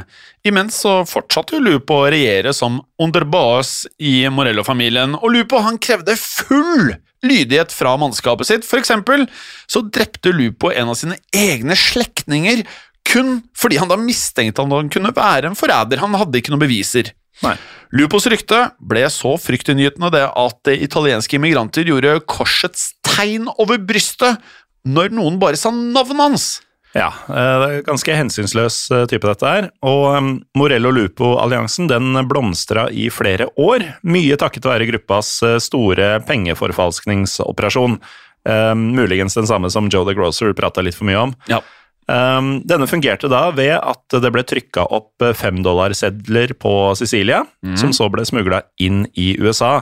Imens 0.48 0.78
så 0.84 1.00
fortsatte 1.10 1.58
jo 1.58 1.64
Lupo 1.66 2.04
å 2.04 2.12
regjere 2.14 2.54
som 2.56 2.80
underbaas 3.02 3.88
i 3.98 4.22
Morello-familien, 4.30 5.18
og 5.18 5.34
Lupo 5.34 5.62
han 5.66 5.82
krevde 5.82 6.18
full 6.22 6.94
lydighet 7.26 7.74
fra 7.74 7.96
mannskapet 7.98 8.50
sitt. 8.50 8.68
For 8.68 8.80
eksempel 8.82 9.26
så 9.66 9.82
drepte 9.82 10.36
Lupo 10.36 10.70
en 10.70 10.94
av 10.94 11.00
sine 11.00 11.18
egne 11.34 11.78
slektninger 11.78 12.62
kun 13.08 13.40
fordi 13.58 13.80
han 13.80 13.90
da 13.90 13.98
mistenkte 14.00 14.64
at 14.64 14.74
han 14.74 14.92
kunne 14.94 15.16
være 15.16 15.50
en 15.50 15.58
forræder. 15.58 16.04
Han 16.04 16.18
hadde 16.20 16.42
ikke 16.42 16.54
noen 16.54 16.66
beviser. 16.66 17.14
Nei. 17.46 17.56
Lupos 17.96 18.26
rykte 18.28 18.64
ble 18.84 19.06
så 19.14 19.36
fryktinngytende 19.40 20.10
det 20.16 20.26
at 20.28 20.72
italienske 20.74 21.38
immigranter 21.38 21.88
gjorde 21.88 22.18
korsets 22.28 22.90
tegn 23.06 23.48
over 23.62 23.80
brystet 23.80 24.42
når 24.88 25.14
noen 25.18 25.38
bare 25.42 25.60
sa 25.60 25.74
navnet 25.76 26.24
hans. 26.24 26.48
Ja, 26.96 27.10
eh, 27.28 27.56
det 27.62 27.68
er 27.68 27.86
ganske 27.86 28.16
hensynsløs 28.16 28.78
eh, 28.96 29.06
type 29.12 29.28
dette 29.28 29.50
her. 29.50 29.70
Og 29.86 30.40
Morello 30.58 30.92
Lupo-alliansen 30.96 31.90
den 31.92 32.16
blomstra 32.30 32.88
i 32.90 33.10
flere 33.14 33.50
år, 33.60 33.86
mye 34.08 34.38
takket 34.40 34.68
være 34.70 34.88
gruppas 34.90 35.36
eh, 35.46 35.58
store 35.64 36.18
pengeforfalskningsoperasjon. 36.28 38.00
Um, 38.48 38.84
muligens 38.96 39.36
den 39.36 39.48
samme 39.50 39.68
som 39.68 39.90
Joe 39.92 40.08
the 40.08 40.14
Grocer 40.16 40.54
prata 40.56 40.80
litt 40.86 40.96
for 40.96 41.10
mye 41.10 41.20
om. 41.20 41.34
Ja. 41.52 41.60
Um, 42.08 42.62
denne 42.64 42.88
fungerte 42.88 43.28
da 43.28 43.50
ved 43.52 43.74
at 43.76 44.16
det 44.24 44.30
ble 44.32 44.46
trykka 44.48 44.86
opp 44.96 45.26
femdollarsedler 45.36 46.54
på 46.56 46.72
Sicilia, 46.96 47.42
mm. 47.66 47.76
som 47.82 47.92
så 47.92 48.08
ble 48.14 48.24
smugla 48.30 48.62
inn 48.80 49.04
i 49.20 49.34
USA. 49.44 49.82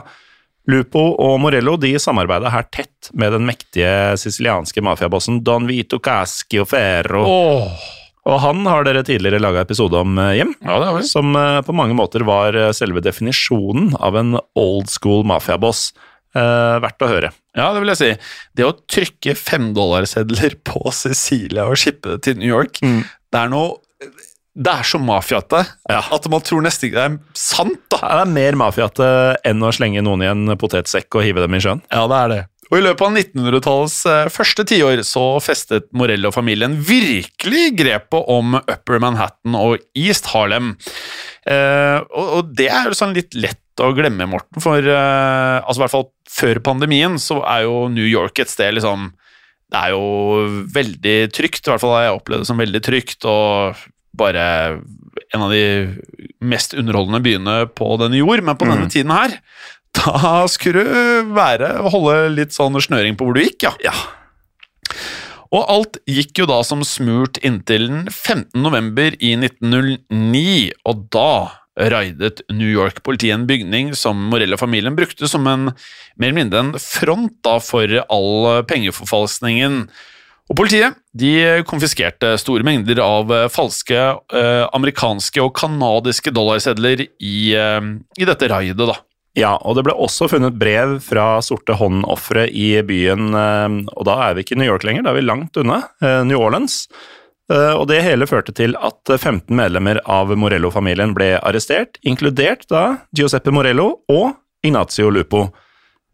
Lupo 0.70 1.02
og 1.22 1.36
Morello 1.42 1.76
de 1.78 1.92
samarbeida 2.02 2.50
her 2.50 2.66
tett 2.74 3.12
med 3.14 3.36
den 3.36 3.46
mektige 3.46 4.16
sicilianske 4.18 4.82
mafiabossen 4.82 5.42
Don 5.46 5.68
Vito 5.68 6.00
Cascio 6.02 6.66
Ferro. 6.68 7.22
Oh. 7.22 7.86
Og 8.26 8.40
han 8.42 8.64
har 8.66 8.82
dere 8.86 9.04
tidligere 9.06 9.38
laga 9.38 9.62
episode 9.62 10.00
om 10.02 10.18
eh, 10.18 10.34
hjem, 10.40 10.56
ja, 10.58 10.80
det 10.82 10.88
har 10.88 10.98
vi. 10.98 11.06
som 11.06 11.30
eh, 11.38 11.60
på 11.62 11.74
mange 11.78 11.94
måter 11.94 12.26
var 12.26 12.58
eh, 12.58 12.72
selve 12.74 13.02
definisjonen 13.04 13.92
av 14.02 14.18
en 14.18 14.34
old 14.58 14.90
school 14.90 15.22
mafiaboss. 15.30 15.92
Eh, 16.36 16.76
verdt 16.82 17.06
å 17.06 17.10
høre. 17.10 17.30
Ja, 17.56 17.70
det 17.72 17.80
vil 17.80 17.92
jeg 17.94 18.00
si. 18.00 18.10
Det 18.58 18.66
å 18.66 18.74
trykke 18.90 19.36
femdollarsedler 19.38 20.58
på 20.66 20.82
Sicilia 20.92 21.68
og 21.70 21.78
shippe 21.80 22.16
det 22.16 22.24
til 22.26 22.40
New 22.42 22.50
York, 22.50 22.82
mm. 22.82 23.04
det 23.32 23.44
er 23.44 23.52
noe 23.54 23.76
det 24.56 24.72
er 24.72 24.86
så 24.88 24.98
mafiate 25.02 25.62
ja. 25.90 26.00
at 26.00 26.26
man 26.32 26.44
tror 26.44 26.62
nesten 26.64 26.88
ikke 26.88 26.96
det 26.96 27.06
er 27.06 27.16
sant. 27.36 27.80
da. 27.92 28.00
det 28.00 28.22
er 28.24 28.34
mer 28.38 28.56
mafiate 28.56 29.08
enn 29.46 29.64
å 29.64 29.72
slenge 29.74 30.04
noen 30.04 30.24
i 30.24 30.30
en 30.30 30.54
potetsekk 30.56 31.18
og 31.18 31.26
hive 31.26 31.44
dem 31.44 31.56
i 31.58 31.60
sjøen. 31.62 31.82
Ja, 31.92 32.06
det 32.08 32.20
er 32.20 32.32
det. 32.32 32.42
Og 32.66 32.80
I 32.80 32.82
løpet 32.82 33.04
av 33.06 33.18
1900-tallets 33.20 33.98
eh, 34.10 34.30
første 34.32 34.64
tiår 34.66 35.02
så 35.06 35.26
festet 35.44 35.86
Morello-familien 35.94 36.74
virkelig 36.82 37.68
grepet 37.78 38.32
om 38.32 38.56
Upper 38.58 39.02
Manhattan 39.02 39.54
og 39.58 39.84
East 39.94 40.32
Harlem. 40.32 40.72
Eh, 41.46 42.00
og, 42.00 42.24
og, 42.24 42.50
det 42.58 42.66
er 42.72 42.88
jo 42.88 42.98
sånn 42.98 43.14
litt 43.14 43.36
lett 43.38 43.84
å 43.84 43.92
glemme, 43.94 44.26
Morten, 44.30 44.58
for 44.64 44.80
eh, 44.80 45.58
altså 45.60 45.78
i 45.78 45.84
hvert 45.84 45.94
fall 45.94 46.08
før 46.32 46.62
pandemien 46.72 47.20
så 47.22 47.38
er 47.44 47.66
jo 47.68 47.86
New 47.92 48.08
York 48.08 48.40
et 48.42 48.50
sted 48.50 48.74
liksom 48.74 49.12
det 49.66 49.78
er 49.82 49.92
jo 49.92 50.64
veldig 50.74 51.16
trygt, 51.34 51.66
i 51.66 51.72
hvert 51.72 51.82
fall 51.82 51.96
har 51.96 52.04
jeg 52.06 52.18
opplevd 52.20 52.44
det 52.44 52.48
som 52.48 52.60
veldig 52.60 52.80
trygt. 52.86 53.26
og 53.26 53.86
bare 54.18 54.46
en 55.34 55.42
av 55.42 55.52
de 55.52 55.64
mest 56.44 56.74
underholdende 56.76 57.22
byene 57.24 57.56
på 57.76 57.88
denne 58.00 58.20
jord, 58.20 58.44
men 58.44 58.58
på 58.58 58.68
mm. 58.68 58.72
denne 58.74 58.92
tiden 58.92 59.14
her, 59.14 59.38
da 59.96 60.44
skulle 60.50 60.84
du 60.84 61.34
være 61.36 61.72
holde 61.88 62.16
litt 62.34 62.56
sånn 62.56 62.76
snøring 62.82 63.16
på 63.16 63.26
hvor 63.26 63.36
du 63.36 63.44
gikk, 63.44 63.68
ja. 63.68 63.74
ja. 63.84 63.94
Og 65.54 65.62
alt 65.72 66.00
gikk 66.10 66.42
jo 66.42 66.48
da 66.50 66.58
som 66.66 66.82
smurt 66.86 67.38
inntil 67.46 67.86
den 67.88 68.02
15. 68.10 68.50
november 68.60 69.14
i 69.22 69.36
1909, 69.38 70.74
og 70.88 71.06
da 71.14 71.30
raidet 71.76 72.40
New 72.48 72.68
York-politiet 72.68 73.34
en 73.34 73.46
bygning 73.48 73.92
som 73.98 74.18
Morello-familien 74.30 74.96
brukte 74.96 75.28
som 75.28 75.46
en 75.46 75.68
mer 75.68 76.30
eller 76.30 76.38
mindre 76.38 76.62
en 76.62 76.74
front 76.80 77.34
da 77.44 77.58
for 77.60 77.98
all 78.08 78.62
pengeforfalskningen. 78.68 79.84
Og 80.46 80.54
Politiet 80.60 80.94
de 81.16 81.32
konfiskerte 81.66 82.36
store 82.38 82.62
mengder 82.66 83.00
av 83.02 83.32
eh, 83.34 83.48
falske 83.50 83.98
eh, 83.98 84.64
amerikanske 84.76 85.42
og 85.42 85.56
canadiske 85.58 86.30
dollarsedler 86.34 87.02
i, 87.02 87.36
eh, 87.58 87.88
i, 88.20 88.28
dette 88.28 88.50
raidet. 88.52 88.78
da. 88.78 88.94
Ja, 89.36 89.56
og 89.58 89.76
det 89.76 89.86
ble 89.88 89.96
også 89.98 90.30
funnet 90.30 90.54
brev 90.56 91.00
fra 91.04 91.40
sorte 91.44 91.74
hånd-ofre 91.76 92.46
i 92.48 92.76
byen, 92.86 93.34
eh, 93.34 93.76
og 93.96 94.06
da 94.06 94.20
er 94.28 94.38
vi 94.38 94.46
ikke 94.46 94.54
i 94.54 94.62
New 94.62 94.70
York 94.70 94.86
lenger, 94.86 95.08
da 95.08 95.12
er 95.12 95.18
vi 95.18 95.26
langt 95.26 95.58
unna, 95.60 95.82
eh, 96.00 96.22
New 96.28 96.38
Orleans. 96.38 96.84
Eh, 97.50 97.74
Og 97.74 97.86
det 97.90 98.02
hele 98.02 98.26
førte 98.26 98.54
til 98.54 98.78
at 98.78 99.02
15 99.18 99.50
medlemmer 99.54 99.98
av 100.06 100.30
Morello-familien 100.30 101.14
ble 101.14 101.40
arrestert, 101.42 101.98
inkludert 102.06 102.66
da 102.70 102.98
Giuseppe 103.14 103.50
Morello 103.54 104.00
og 104.08 104.36
Ignacio 104.64 105.10
Lupo. 105.10 105.48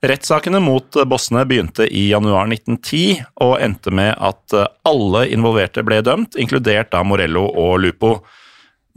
Rettssakene 0.02 0.58
mot 0.58 0.96
bossene 1.06 1.44
begynte 1.46 1.84
i 1.86 2.08
januar 2.10 2.48
1910 2.50 3.20
og 3.44 3.52
endte 3.62 3.92
med 3.94 4.16
at 4.18 4.54
alle 4.88 5.28
involverte 5.30 5.84
ble 5.86 6.00
dømt, 6.02 6.34
inkludert 6.34 6.90
da 6.90 7.04
Morello 7.06 7.44
og 7.46 7.76
Lupo. 7.84 8.16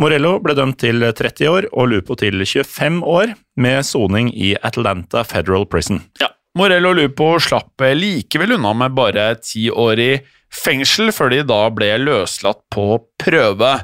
Morello 0.02 0.40
ble 0.42 0.56
dømt 0.58 0.80
til 0.82 1.06
30 1.06 1.52
år 1.52 1.68
og 1.72 1.92
Lupo 1.92 2.18
til 2.18 2.42
25 2.42 3.04
år, 3.06 3.36
med 3.56 3.86
soning 3.86 4.32
i 4.34 4.56
Atlanta 4.66 5.22
Federal 5.24 5.68
Prison. 5.70 6.02
Ja, 6.20 6.32
Morello 6.58 6.96
og 6.96 6.98
Lupo 6.98 7.30
slapp 7.38 7.86
likevel 7.96 8.58
unna 8.58 8.74
med 8.74 8.98
bare 8.98 9.28
ti 9.46 9.70
år 9.70 10.02
i 10.02 10.12
fengsel, 10.50 11.14
før 11.14 11.36
de 11.36 11.44
da 11.46 11.62
ble 11.70 11.92
løslatt 12.02 12.64
på 12.74 12.98
prøve. 13.22 13.76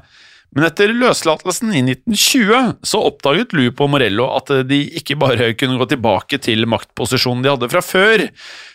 Men 0.51 0.67
etter 0.67 0.91
løslatelsen 0.91 1.71
i 1.71 1.79
1920 1.85 2.73
så 2.83 2.99
oppdaget 3.07 3.53
Lupo 3.55 3.85
og 3.85 3.93
Morello 3.93 4.27
at 4.35 4.51
de 4.67 4.81
ikke 4.99 5.15
bare 5.19 5.53
kunne 5.55 5.79
gå 5.79 5.87
tilbake 5.93 6.41
til 6.43 6.67
maktposisjonen 6.67 7.45
de 7.45 7.53
hadde 7.53 7.69
fra 7.71 7.83
før. 7.85 8.25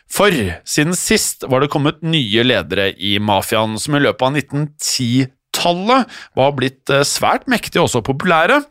For 0.08 0.32
siden 0.64 0.96
sist 0.96 1.44
var 1.44 1.60
det 1.60 1.72
kommet 1.74 2.00
nye 2.06 2.46
ledere 2.46 2.94
i 2.96 3.18
mafiaen, 3.20 3.76
som 3.82 3.98
i 3.98 4.00
løpet 4.00 4.24
av 4.24 4.40
1910-tallet 4.40 6.16
var 6.40 6.56
blitt 6.56 6.94
eh, 6.94 7.04
svært 7.04 7.44
mektige 7.50 7.82
og 7.82 7.90
også 7.90 8.04
populære. 8.08 8.62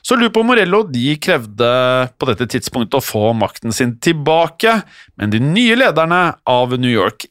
Så 0.00 0.16
Lupo 0.16 0.40
og 0.40 0.48
Morello 0.54 0.86
de 0.88 1.18
krevde 1.20 1.70
på 2.16 2.32
dette 2.32 2.48
tidspunktet 2.56 2.96
å 2.96 3.04
få 3.04 3.34
makten 3.36 3.76
sin 3.76 3.98
tilbake, 4.00 4.78
men 5.20 5.36
de 5.36 5.44
nye 5.44 5.76
lederne 5.84 6.26
av 6.48 6.78
New 6.78 6.92
York 6.92 7.28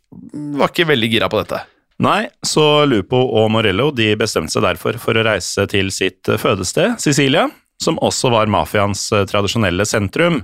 var 0.62 0.70
ikke 0.70 0.92
veldig 0.94 1.16
gira 1.18 1.34
på 1.34 1.42
dette. 1.42 1.66
Nei, 2.02 2.26
så 2.42 2.86
Lupo 2.90 3.20
og 3.38 3.52
Morello 3.54 3.92
de 3.94 4.14
bestemte 4.18 4.56
seg 4.56 4.66
derfor 4.66 4.98
for 5.02 5.18
å 5.18 5.26
reise 5.28 5.68
til 5.70 5.92
sitt 5.94 6.26
fødested, 6.26 6.98
Sicilia, 7.02 7.48
som 7.84 8.00
også 8.02 8.32
var 8.34 8.50
mafiaens 8.52 9.06
tradisjonelle 9.30 9.86
sentrum. 9.88 10.42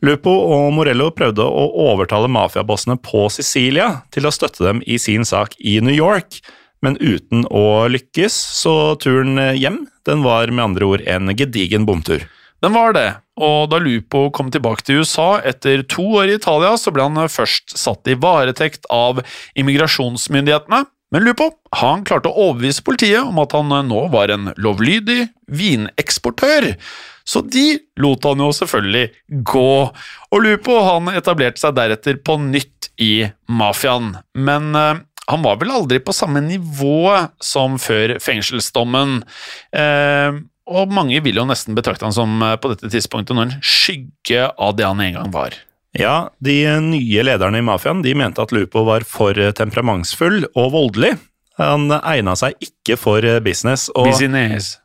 Lupo 0.00 0.32
og 0.32 0.70
Morello 0.72 1.10
prøvde 1.12 1.44
å 1.44 1.66
overtale 1.90 2.30
mafiabossene 2.32 2.96
på 3.04 3.26
Sicilia 3.32 4.00
til 4.14 4.26
å 4.26 4.32
støtte 4.32 4.64
dem 4.64 4.80
i 4.88 4.96
sin 5.02 5.26
sak 5.28 5.58
i 5.60 5.76
New 5.84 5.94
York, 5.94 6.40
men 6.80 6.96
uten 6.96 7.44
å 7.52 7.84
lykkes, 7.92 8.32
så 8.32 8.96
turen 8.96 9.36
hjem 9.60 9.82
den 10.08 10.24
var 10.24 10.48
med 10.48 10.70
andre 10.70 10.88
ord 10.88 11.04
en 11.04 11.28
gedigen 11.36 11.84
bomtur. 11.84 12.24
Den 12.64 12.72
var 12.72 12.96
det, 12.96 13.08
og 13.40 13.70
da 13.72 13.80
Lupo 13.82 14.28
kom 14.36 14.52
tilbake 14.52 14.84
til 14.86 15.02
USA 15.02 15.40
etter 15.46 15.82
to 15.88 16.04
år 16.20 16.30
i 16.30 16.38
Italia, 16.38 16.76
så 16.78 16.92
ble 16.94 17.08
han 17.08 17.32
først 17.32 17.76
satt 17.78 18.08
i 18.10 18.18
varetekt 18.20 18.88
av 18.92 19.22
immigrasjonsmyndighetene. 19.58 20.84
Men 21.10 21.24
Lupo 21.26 21.48
han 21.80 22.04
klarte 22.06 22.30
å 22.30 22.50
overbevise 22.50 22.84
politiet 22.86 23.24
om 23.24 23.40
at 23.42 23.54
han 23.56 23.72
nå 23.88 24.04
var 24.12 24.30
en 24.30 24.52
lovlydig 24.62 25.24
vineksportør. 25.50 26.70
Så 27.26 27.42
de 27.46 27.80
lot 28.00 28.24
han 28.26 28.42
jo 28.42 28.50
selvfølgelig 28.54 29.42
gå, 29.46 29.72
og 30.30 30.42
Lupo 30.42 30.78
han 30.86 31.10
etablerte 31.12 31.62
seg 31.62 31.76
deretter 31.78 32.18
på 32.22 32.38
nytt 32.42 32.90
i 33.02 33.26
mafiaen. 33.50 34.14
Men 34.38 34.74
eh, 34.78 35.02
han 35.30 35.44
var 35.44 35.60
vel 35.60 35.74
aldri 35.74 36.00
på 36.02 36.14
samme 36.16 36.42
nivå 36.42 37.28
som 37.42 37.76
før 37.78 38.16
fengselsdommen. 38.22 39.20
Eh, 39.70 40.40
og 40.70 40.92
mange 40.94 41.18
vil 41.24 41.40
jo 41.40 41.46
nesten 41.48 41.76
betrakte 41.78 42.06
han 42.06 42.14
som 42.16 42.38
eh, 42.46 42.56
på 42.60 42.72
dette 42.72 42.90
tidspunktet 42.92 43.36
noen 43.36 43.50
en 43.50 43.64
skygge 43.64 44.46
av 44.50 44.76
det 44.78 44.86
han 44.86 45.02
en 45.02 45.18
gang 45.18 45.32
var. 45.34 45.56
Ja, 45.98 46.30
de 46.38 46.56
nye 46.84 47.24
lederne 47.26 47.58
i 47.58 47.66
mafiaen 47.66 48.04
de 48.04 48.14
mente 48.14 48.42
at 48.42 48.54
Lupo 48.54 48.84
var 48.86 49.02
for 49.08 49.34
temperamentsfull 49.58 50.44
og 50.52 50.70
voldelig. 50.76 51.16
Han 51.58 51.90
egna 51.98 52.36
seg 52.38 52.54
ikke 52.62 52.96
for 52.96 53.26
business. 53.44 53.88
og 53.98 54.06
Business. 54.12 54.76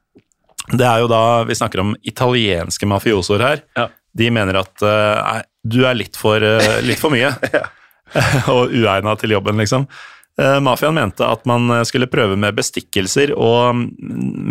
Det 0.74 0.86
er 0.86 1.04
jo 1.04 1.12
da 1.12 1.44
vi 1.46 1.56
snakker 1.56 1.84
om 1.84 1.94
italienske 2.02 2.90
mafiosoer 2.90 3.46
her. 3.46 3.64
Ja. 3.78 3.88
De 4.18 4.32
mener 4.34 4.58
at 4.64 4.82
eh, 4.82 5.22
nei, 5.22 5.42
du 5.62 5.84
er 5.86 5.98
litt 5.98 6.18
for, 6.18 6.42
eh, 6.42 6.82
litt 6.86 7.02
for 7.02 7.14
mye. 7.14 7.30
og 8.54 8.74
uegna 8.74 9.16
til 9.20 9.36
jobben, 9.36 9.60
liksom. 9.62 9.88
Eh, 10.42 10.60
Mafiaen 10.64 10.98
mente 10.98 11.24
at 11.24 11.46
man 11.48 11.72
skulle 11.88 12.10
prøve 12.12 12.36
med 12.40 12.58
bestikkelser 12.58 13.32
og 13.36 13.76
mm, 13.78 13.92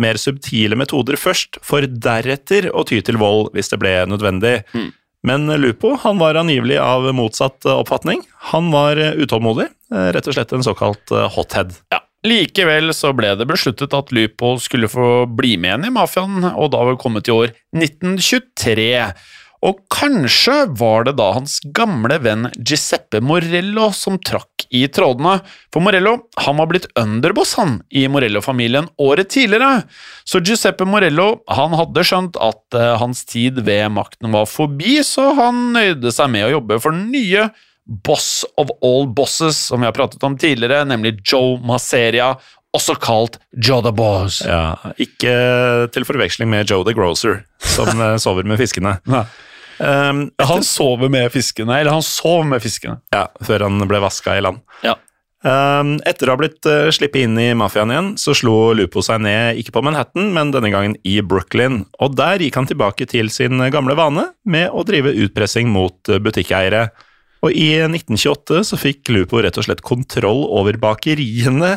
mer 0.01 0.17
subtile 0.21 0.77
metoder 0.79 1.19
først, 1.19 1.59
for 1.65 1.85
deretter 1.85 2.71
å 2.73 2.85
ty 2.87 3.01
til 3.05 3.19
vold 3.21 3.51
hvis 3.55 3.69
det 3.73 3.81
ble 3.81 3.97
nødvendig. 4.09 4.59
Mm. 4.73 4.89
Men 5.25 5.49
Lupo 5.57 5.95
han 6.03 6.19
var 6.21 6.37
angivelig 6.37 6.77
av 6.81 7.07
motsatt 7.17 7.65
oppfatning. 7.69 8.21
Han 8.53 8.69
var 8.73 8.97
utålmodig, 8.97 9.69
eh, 9.93 10.09
rett 10.13 10.27
og 10.29 10.37
slett 10.37 10.53
en 10.53 10.65
såkalt 10.65 11.13
eh, 11.13 11.29
hothead. 11.37 11.73
Ja. 11.93 12.01
Likevel 12.25 12.89
så 12.97 13.11
ble 13.13 13.35
det 13.37 13.45
besluttet 13.45 13.93
at 13.93 14.11
Lupo 14.15 14.55
skulle 14.61 14.89
få 14.89 15.27
bli 15.29 15.55
med 15.61 15.69
igjen 15.69 15.89
i 15.91 15.93
mafiaen, 15.93 16.47
og 16.55 16.71
da 16.73 16.81
var 16.81 16.95
vi 16.95 17.01
kommet 17.03 17.27
til 17.27 17.43
år 17.43 17.51
1923. 17.77 18.87
Og 19.65 19.79
kanskje 19.89 20.53
var 20.77 21.07
det 21.07 21.15
da 21.17 21.31
hans 21.33 21.57
gamle 21.73 22.19
venn 22.21 22.49
Giuseppe 22.53 23.21
Morello 23.25 23.89
som 23.97 24.19
trakk 24.21 24.67
i 24.69 24.83
trådene, 24.93 25.39
for 25.73 25.81
Morello 25.85 26.17
han 26.41 26.59
var 26.59 26.69
blitt 26.69 26.85
underboss 26.99 27.55
han 27.57 27.79
i 27.89 28.05
Morello-familien 28.11 28.91
året 29.01 29.31
tidligere, 29.33 29.85
så 30.27 30.41
Giuseppe 30.45 30.85
Morello 30.89 31.39
han 31.49 31.73
hadde 31.77 32.05
skjønt 32.05 32.37
at 32.41 32.77
eh, 32.77 32.93
hans 33.01 33.23
tid 33.29 33.63
ved 33.65 33.89
makten 33.95 34.33
var 34.35 34.49
forbi, 34.49 34.99
så 35.05 35.31
han 35.37 35.71
nøyde 35.75 36.13
seg 36.13 36.29
med 36.33 36.49
å 36.49 36.53
jobbe 36.59 36.77
for 36.83 36.93
den 36.93 37.09
nye 37.13 37.47
boss 37.85 38.43
of 38.61 38.69
all 38.85 39.05
bosses, 39.07 39.57
som 39.69 39.81
vi 39.81 39.89
har 39.89 39.97
pratet 39.97 40.21
om 40.25 40.37
tidligere, 40.41 40.85
nemlig 40.89 41.19
Joe 41.25 41.57
Maseria, 41.65 42.33
også 42.75 42.97
kalt 42.99 43.37
Joe 43.55 43.81
the 43.85 43.93
Boss. 43.95 44.41
Ja, 44.43 44.75
ikke 44.99 45.33
til 45.95 46.05
forveksling 46.05 46.49
med 46.51 46.69
Joe 46.69 46.85
the 46.85 46.93
Grocer, 46.97 47.45
som 47.63 47.93
eh, 47.97 48.17
sover 48.21 48.45
med 48.45 48.61
fiskene. 48.61 48.97
Um, 49.79 50.29
Han 50.39 50.63
sover 50.63 51.11
med 51.11 51.31
fiskene, 51.33 51.79
eller 51.81 51.95
han 51.95 52.05
sov 52.05 52.45
med 52.47 52.63
fiskene. 52.63 53.01
Ja, 53.15 53.27
før 53.43 53.67
han 53.67 53.83
ble 53.89 53.99
vaska 54.03 54.37
i 54.37 54.43
land. 54.45 54.61
Ja. 54.85 54.95
Um, 55.45 55.99
etter 56.09 56.29
å 56.29 56.33
ha 56.33 56.39
blitt 56.41 56.65
uh, 56.65 56.87
sluppet 56.95 57.21
inn 57.21 57.35
i 57.37 57.51
mafiaen 57.57 57.91
igjen, 57.93 58.07
så 58.17 58.33
slo 58.33 58.73
Lupo 58.73 59.03
seg 59.05 59.21
ned 59.21 59.59
ikke 59.61 59.75
på 59.75 59.83
Manhattan, 59.85 60.31
men 60.33 60.53
denne 60.55 60.71
gangen 60.73 60.95
i 61.05 61.19
Brooklyn. 61.21 61.83
Og 62.01 62.15
der 62.17 62.41
gikk 62.41 62.57
han 62.57 62.69
tilbake 62.69 63.05
til 63.11 63.29
sin 63.33 63.61
gamle 63.73 63.97
vane 63.99 64.31
med 64.49 64.73
å 64.73 64.85
drive 64.87 65.13
utpressing 65.25 65.69
mot 65.69 65.97
uh, 66.09 66.17
butikkeiere. 66.23 66.87
Og 67.45 67.53
i 67.53 67.75
1928 67.83 68.63
så 68.71 68.79
fikk 68.79 69.11
Lupo 69.13 69.43
rett 69.43 69.59
og 69.61 69.67
slett 69.67 69.85
kontroll 69.85 70.47
over 70.49 70.79
bakeriene 70.81 71.75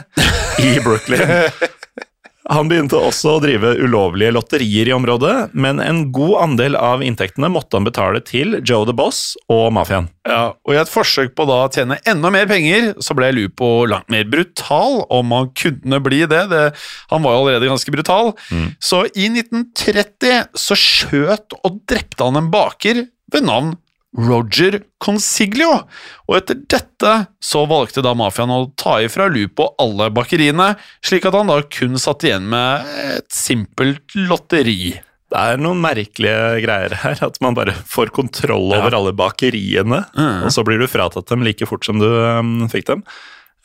i 0.65 0.79
Brooklyn. 0.81 1.29
Han 2.49 2.69
begynte 2.71 2.97
også 2.97 3.35
å 3.37 3.41
drive 3.43 3.75
ulovlige 3.77 4.33
lotterier 4.33 4.89
i 4.89 4.95
området, 4.97 5.51
men 5.53 5.83
en 5.85 6.07
god 6.17 6.37
andel 6.47 6.79
av 6.81 7.03
inntektene 7.05 7.51
måtte 7.53 7.77
han 7.77 7.85
betale 7.85 8.23
til 8.25 8.57
Joe 8.63 8.87
the 8.89 8.95
Boss 8.97 9.35
og 9.53 9.67
mafiaen. 9.77 10.09
Ja, 10.29 10.55
og 10.57 10.73
I 10.73 10.79
et 10.81 10.93
forsøk 10.93 11.35
på 11.37 11.45
da 11.49 11.59
å 11.67 11.73
tjene 11.73 11.99
enda 12.09 12.33
mer 12.33 12.49
penger, 12.49 12.95
så 13.05 13.17
ble 13.19 13.31
Lupo 13.37 13.85
langt 13.89 14.09
mer 14.13 14.25
brutal, 14.29 15.03
om 15.13 15.35
han 15.37 15.51
kunne 15.57 16.01
bli 16.05 16.23
det. 16.25 16.47
det 16.53 16.65
han 17.13 17.25
var 17.25 17.37
jo 17.37 17.45
allerede 17.45 17.69
ganske 17.69 17.93
brutal. 17.93 18.33
Så 18.81 19.05
i 19.13 19.29
1930 19.29 20.57
så 20.57 20.79
skjøt 20.79 21.59
og 21.61 21.83
drepte 21.89 22.25
han 22.25 22.41
en 22.41 22.51
baker 22.53 23.05
ved 23.33 23.45
navn 23.45 23.77
Roger 24.17 24.79
Consiglio, 25.05 25.83
og 26.25 26.37
etter 26.39 26.57
dette 26.73 27.11
så 27.45 27.67
valgte 27.69 28.01
da 28.03 28.15
mafiaen 28.17 28.51
å 28.55 28.71
ta 28.81 28.97
ifra 29.05 29.27
Lupo 29.29 29.75
alle 29.83 30.09
bakeriene, 30.15 30.71
slik 31.05 31.27
at 31.29 31.37
han 31.37 31.51
da 31.53 31.59
kun 31.69 31.99
satt 32.01 32.25
igjen 32.25 32.47
med 32.49 32.89
et 33.05 33.29
simpelt 33.35 34.17
lotteri. 34.17 34.95
Det 35.29 35.37
er 35.37 35.61
noen 35.61 35.83
merkelige 35.85 36.63
greier 36.65 36.95
her, 37.03 37.19
at 37.27 37.37
man 37.45 37.53
bare 37.59 37.75
får 37.85 38.09
kontroll 38.17 38.73
over 38.73 38.97
alle 38.97 39.13
bakeriene, 39.13 40.07
Mm. 40.17 40.47
og 40.49 40.55
så 40.57 40.65
blir 40.65 40.81
du 40.81 40.89
fratatt 40.89 41.29
dem 41.29 41.45
like 41.45 41.69
fort 41.69 41.85
som 41.85 42.01
du 42.01 42.09
um, 42.09 42.65
fikk 42.73 42.89
dem. 42.89 43.05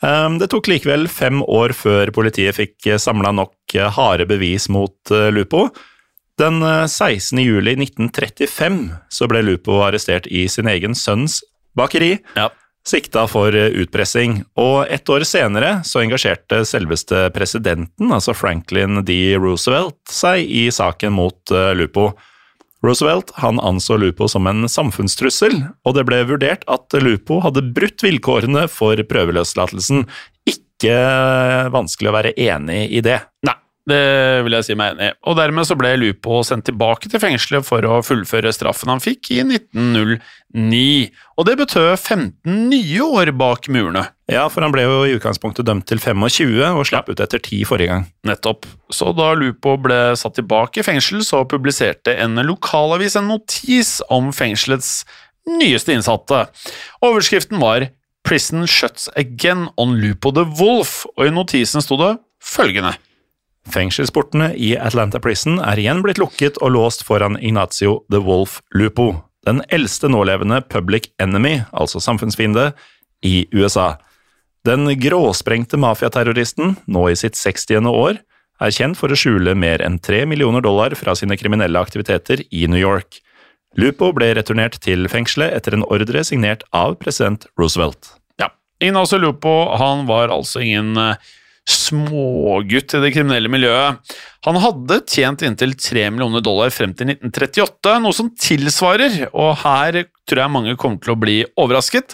Um, 0.04 0.36
det 0.36 0.50
tok 0.52 0.68
likevel 0.68 1.08
fem 1.08 1.40
år 1.48 1.72
før 1.72 2.12
politiet 2.12 2.58
fikk 2.58 2.90
samla 3.00 3.32
nok 3.32 3.54
uh, 3.80 3.88
harde 3.96 4.26
bevis 4.28 4.68
mot 4.68 4.92
uh, 5.10 5.30
Lupo. 5.32 5.70
Den 6.40 6.62
uh, 6.62 6.86
16. 6.90 7.38
juli 7.44 7.76
1935 7.78 8.78
så 9.12 9.28
ble 9.30 9.42
Lupo 9.46 9.78
arrestert 9.86 10.26
i 10.26 10.48
sin 10.50 10.66
egen 10.70 10.96
sønns 10.98 11.40
bakeri, 11.78 12.16
Ja. 12.34 12.48
sikta 12.86 13.26
for 13.30 13.54
uh, 13.54 13.68
utpressing, 13.82 14.40
og 14.58 14.90
ett 14.90 15.06
år 15.08 15.22
senere 15.28 15.76
så 15.86 16.02
engasjerte 16.02 16.64
selveste 16.66 17.28
presidenten, 17.34 18.10
altså 18.10 18.34
Franklin 18.34 19.04
D. 19.06 19.36
Roosevelt, 19.38 20.00
seg 20.10 20.42
i 20.50 20.66
saken 20.74 21.14
mot 21.14 21.54
uh, 21.54 21.70
Lupo. 21.78 22.10
Roosevelt 22.84 23.30
han 23.40 23.62
anså 23.64 23.96
Lupo 23.96 24.26
som 24.28 24.46
en 24.50 24.66
samfunnstrussel, 24.68 25.54
og 25.86 25.94
det 25.96 26.02
ble 26.04 26.18
vurdert 26.28 26.66
at 26.68 26.92
Lupo 27.00 27.38
hadde 27.46 27.62
brutt 27.72 28.02
vilkårene 28.04 28.66
for 28.68 28.98
prøveløslatelsen. 29.08 30.02
Ikke 30.50 30.98
vanskelig 31.72 32.10
å 32.10 32.16
være 32.18 32.34
enig 32.36 32.82
i 32.92 33.00
det. 33.06 33.22
Nei, 33.48 33.54
det 33.88 34.44
vil 34.46 34.54
jeg 34.56 34.64
si 34.64 34.74
meg 34.78 34.94
enig 34.94 35.10
i. 35.10 35.14
Og 35.28 35.36
dermed 35.36 35.66
så 35.68 35.76
ble 35.76 35.90
Lupo 36.00 36.38
sendt 36.46 36.64
tilbake 36.70 37.10
til 37.12 37.20
fengselet 37.20 37.66
for 37.66 37.84
å 37.84 37.98
fullføre 38.04 38.52
straffen 38.56 38.92
han 38.94 39.02
fikk 39.02 39.28
i 39.34 39.42
1909. 39.44 41.10
Og 41.36 41.48
det 41.48 41.56
betød 41.60 41.90
15 41.98 42.62
nye 42.70 43.04
år 43.04 43.34
bak 43.36 43.68
murene. 43.68 44.06
Ja, 44.32 44.46
for 44.48 44.64
han 44.64 44.72
ble 44.72 44.86
jo 44.86 45.02
i 45.04 45.12
utgangspunktet 45.18 45.68
dømt 45.68 45.84
til 45.90 46.00
25 46.00 46.64
og 46.70 46.86
slapp 46.88 47.10
ut 47.12 47.20
etter 47.20 47.42
10 47.42 47.68
forrige 47.68 47.92
gang. 47.92 48.08
Nettopp. 48.24 48.64
Så 48.88 49.12
da 49.16 49.34
Lupo 49.36 49.76
ble 49.76 50.00
satt 50.16 50.38
tilbake 50.40 50.80
i 50.80 50.86
fengsel, 50.86 51.20
så 51.26 51.44
publiserte 51.48 52.16
en 52.24 52.40
lokalavis 52.40 53.18
en 53.20 53.28
notis 53.34 53.98
om 54.08 54.32
fengselets 54.32 55.02
nyeste 55.60 55.92
innsatte. 55.92 56.46
Overskriften 57.04 57.60
var 57.60 57.90
'Prison 58.24 58.64
shuts 58.66 59.10
again 59.14 59.68
on 59.76 60.00
Lupo 60.00 60.30
the 60.32 60.48
Wolf', 60.48 61.04
og 61.18 61.26
i 61.26 61.30
notisen 61.30 61.84
sto 61.84 61.98
det 62.00 62.16
følgende. 62.40 62.94
Fengselsportene 63.72 64.52
i 64.60 64.74
Atlanta 64.76 65.20
Prison 65.22 65.56
er 65.62 65.80
igjen 65.80 66.02
blitt 66.04 66.20
lukket 66.20 66.58
og 66.60 66.74
låst 66.76 67.04
foran 67.06 67.38
Ignacio 67.40 68.02
the 68.12 68.20
Wolf 68.20 68.60
Lupo, 68.76 69.12
den 69.46 69.62
eldste 69.72 70.10
nålevende 70.12 70.60
public 70.68 71.08
enemy, 71.22 71.62
altså 71.72 72.00
samfunnsfiende, 72.00 72.72
i 73.24 73.46
USA. 73.56 73.94
Den 74.64 74.88
gråsprengte 75.00 75.80
mafiaterroristen, 75.80 76.76
nå 76.86 77.08
i 77.08 77.16
sitt 77.16 77.36
60. 77.40 77.88
år, 77.88 78.20
er 78.62 78.72
kjent 78.72 78.98
for 78.98 79.12
å 79.12 79.18
skjule 79.18 79.56
mer 79.58 79.82
enn 79.84 79.98
tre 79.98 80.22
millioner 80.28 80.62
dollar 80.64 80.94
fra 80.96 81.16
sine 81.18 81.36
kriminelle 81.40 81.80
aktiviteter 81.80 82.44
i 82.50 82.66
New 82.70 82.80
York. 82.80 83.18
Lupo 83.80 84.12
ble 84.14 84.30
returnert 84.38 84.78
til 84.84 85.08
fengselet 85.10 85.56
etter 85.56 85.74
en 85.74 85.86
ordre 85.88 86.22
signert 86.24 86.62
av 86.72 86.94
president 87.00 87.48
Roosevelt. 87.58 88.12
Ja, 88.40 88.52
Ignacio 88.80 89.18
Lupo 89.18 89.54
han 89.80 90.06
var 90.06 90.30
altså 90.32 90.62
ingen 90.62 90.94
uh, 90.96 91.16
smågutt 91.68 92.94
i 92.96 93.00
det 93.02 93.10
kriminelle 93.14 93.48
miljøet. 93.52 93.98
Han 94.44 94.56
hadde 94.60 94.98
tjent 95.08 95.42
inntil 95.46 95.72
3 95.80 96.10
millioner 96.12 96.42
dollar 96.44 96.70
frem 96.74 96.92
til 96.96 97.06
1938, 97.14 98.00
noe 98.04 98.14
som 98.16 98.28
tilsvarer, 98.36 99.12
og 99.32 99.56
her 99.64 99.92
tror 100.28 100.40
jeg 100.44 100.52
mange 100.52 100.76
kommer 100.80 100.98
til 101.02 101.12
å 101.14 101.20
bli 101.20 101.36
overrasket, 101.60 102.08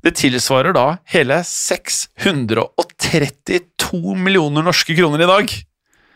det 0.00 0.16
tilsvarer 0.16 0.72
da 0.72 0.96
hele 1.12 1.42
632 1.44 4.14
millioner 4.16 4.62
norske 4.64 4.94
kroner 4.96 5.20
i 5.26 5.28
dag. 5.28 5.44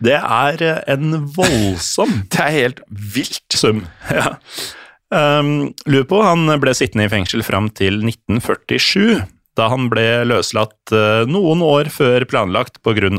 Det 0.05 0.19
er 0.19 0.85
en 0.91 1.27
voldsom 1.37 2.23
Det 2.33 2.41
er 2.43 2.51
helt 2.59 2.81
vilt. 2.89 3.55
sum. 3.55 3.87
Ja. 4.11 4.37
Um, 5.15 5.71
Lupo 5.87 6.23
han 6.25 6.61
ble 6.61 6.75
sittende 6.75 7.05
i 7.07 7.11
fengsel 7.13 7.43
fram 7.47 7.71
til 7.77 7.95
1947, 8.03 9.23
da 9.59 9.69
han 9.71 9.89
ble 9.93 10.25
løslatt 10.27 10.95
uh, 10.95 11.23
noen 11.31 11.63
år 11.65 11.91
før 11.95 12.27
planlagt 12.31 12.81
pga. 12.83 13.11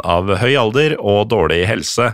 høy 0.42 0.54
alder 0.60 0.98
og 1.00 1.30
dårlig 1.32 1.66
helse. 1.70 2.14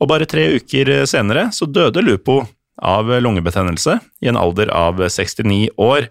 Og 0.00 0.10
bare 0.10 0.28
tre 0.28 0.48
uker 0.60 1.06
senere 1.08 1.48
så 1.56 1.66
døde 1.66 2.04
Lupo 2.04 2.42
av 2.76 3.08
lungebetennelse 3.08 3.98
i 4.20 4.28
en 4.28 4.36
alder 4.36 4.68
av 4.68 5.00
69 5.00 5.70
år. 5.80 6.10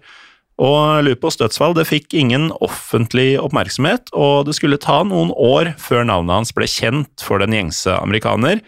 Og 0.56 1.04
Lupos 1.04 1.36
dødsfall 1.36 1.76
det 1.76 1.84
fikk 1.88 2.14
ingen 2.16 2.48
offentlig 2.64 3.36
oppmerksomhet, 3.42 4.08
og 4.16 4.48
det 4.48 4.56
skulle 4.56 4.80
ta 4.80 5.02
noen 5.04 5.32
år 5.36 5.74
før 5.80 6.06
navnet 6.08 6.38
hans 6.38 6.54
ble 6.56 6.68
kjent 6.70 7.22
for 7.22 7.42
den 7.42 7.52
gjengse 7.52 7.92
amerikaner. 8.00 8.62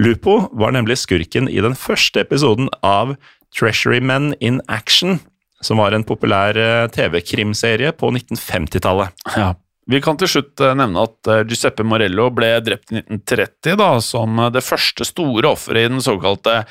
Lupo 0.00 0.46
var 0.56 0.72
nemlig 0.72 0.96
skurken 1.02 1.50
i 1.50 1.60
den 1.60 1.76
første 1.76 2.22
episoden 2.24 2.70
av 2.86 3.16
Treasury 3.52 4.00
Men 4.00 4.32
in 4.40 4.62
Action, 4.72 5.18
som 5.60 5.80
var 5.80 5.92
en 5.92 6.06
populær 6.06 6.58
eh, 6.58 6.84
TV-krimserie 6.94 7.92
på 7.98 8.12
1950-tallet. 8.12 9.26
Ja. 9.36 9.54
Vi 9.88 10.02
kan 10.04 10.18
til 10.20 10.30
slutt 10.30 10.62
eh, 10.62 10.76
nevne 10.78 11.06
at 11.08 11.30
eh, 11.30 11.42
Giuseppe 11.48 11.86
Morello 11.86 12.28
ble 12.34 12.52
drept 12.64 12.92
i 12.92 13.00
1930 13.00 13.80
da, 13.80 13.90
som 14.04 14.40
det 14.54 14.64
første 14.66 15.06
store 15.08 15.54
offeret 15.54 15.88
i 15.88 15.92
den 15.96 16.04
såkalte 16.04 16.62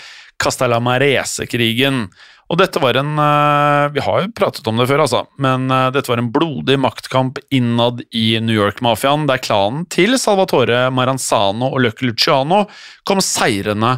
Castellamarese-krigen. 0.42 2.08
Og 2.48 2.60
dette 2.62 2.80
var 2.80 2.96
en 2.96 3.18
Vi 3.92 4.00
har 4.06 4.22
jo 4.22 4.28
pratet 4.32 4.68
om 4.70 4.78
det 4.80 4.86
før, 4.88 5.02
altså, 5.04 5.26
men 5.36 5.66
dette 5.92 6.08
var 6.08 6.22
en 6.22 6.30
blodig 6.32 6.78
maktkamp 6.80 7.42
innad 7.52 8.06
i 8.16 8.38
New 8.40 8.56
York-mafiaen, 8.56 9.26
der 9.28 9.42
klanen 9.44 9.84
til 9.92 10.16
Salvatore 10.16 10.86
Maranzano 10.96 11.74
og 11.74 11.82
Lucky 11.84 12.08
Luciano 12.08 12.62
kom 13.04 13.20
seirende 13.20 13.98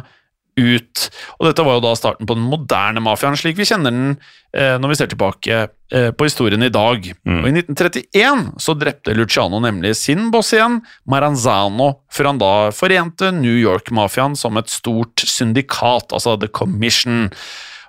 ut. 0.58 1.06
Og 1.38 1.48
dette 1.48 1.64
var 1.66 1.78
jo 1.78 1.84
da 1.84 1.92
starten 1.98 2.28
på 2.28 2.36
den 2.36 2.46
moderne 2.50 3.02
mafiaen, 3.04 3.38
slik 3.38 3.58
vi 3.58 3.66
kjenner 3.68 3.94
den 3.94 4.14
eh, 4.56 4.76
når 4.80 4.92
vi 4.92 4.98
ser 4.98 5.10
tilbake 5.12 5.58
eh, 5.66 6.10
på 6.14 6.28
historien 6.28 6.64
i 6.66 6.72
dag. 6.72 7.10
Mm. 7.28 7.40
Og 7.40 7.48
I 7.48 7.54
1931 7.62 8.46
så 8.62 8.76
drepte 8.78 9.16
Luciano 9.18 9.60
nemlig 9.62 9.94
sin 10.00 10.30
boss 10.34 10.54
igjen, 10.56 10.80
Maranzano, 11.10 11.92
før 12.12 12.32
han 12.32 12.40
da 12.42 12.54
forente 12.76 13.32
New 13.36 13.58
York-mafiaen 13.58 14.38
som 14.38 14.60
et 14.60 14.72
stort 14.72 15.24
syndikat, 15.26 16.14
altså 16.14 16.36
The 16.40 16.50
Commission. 16.52 17.28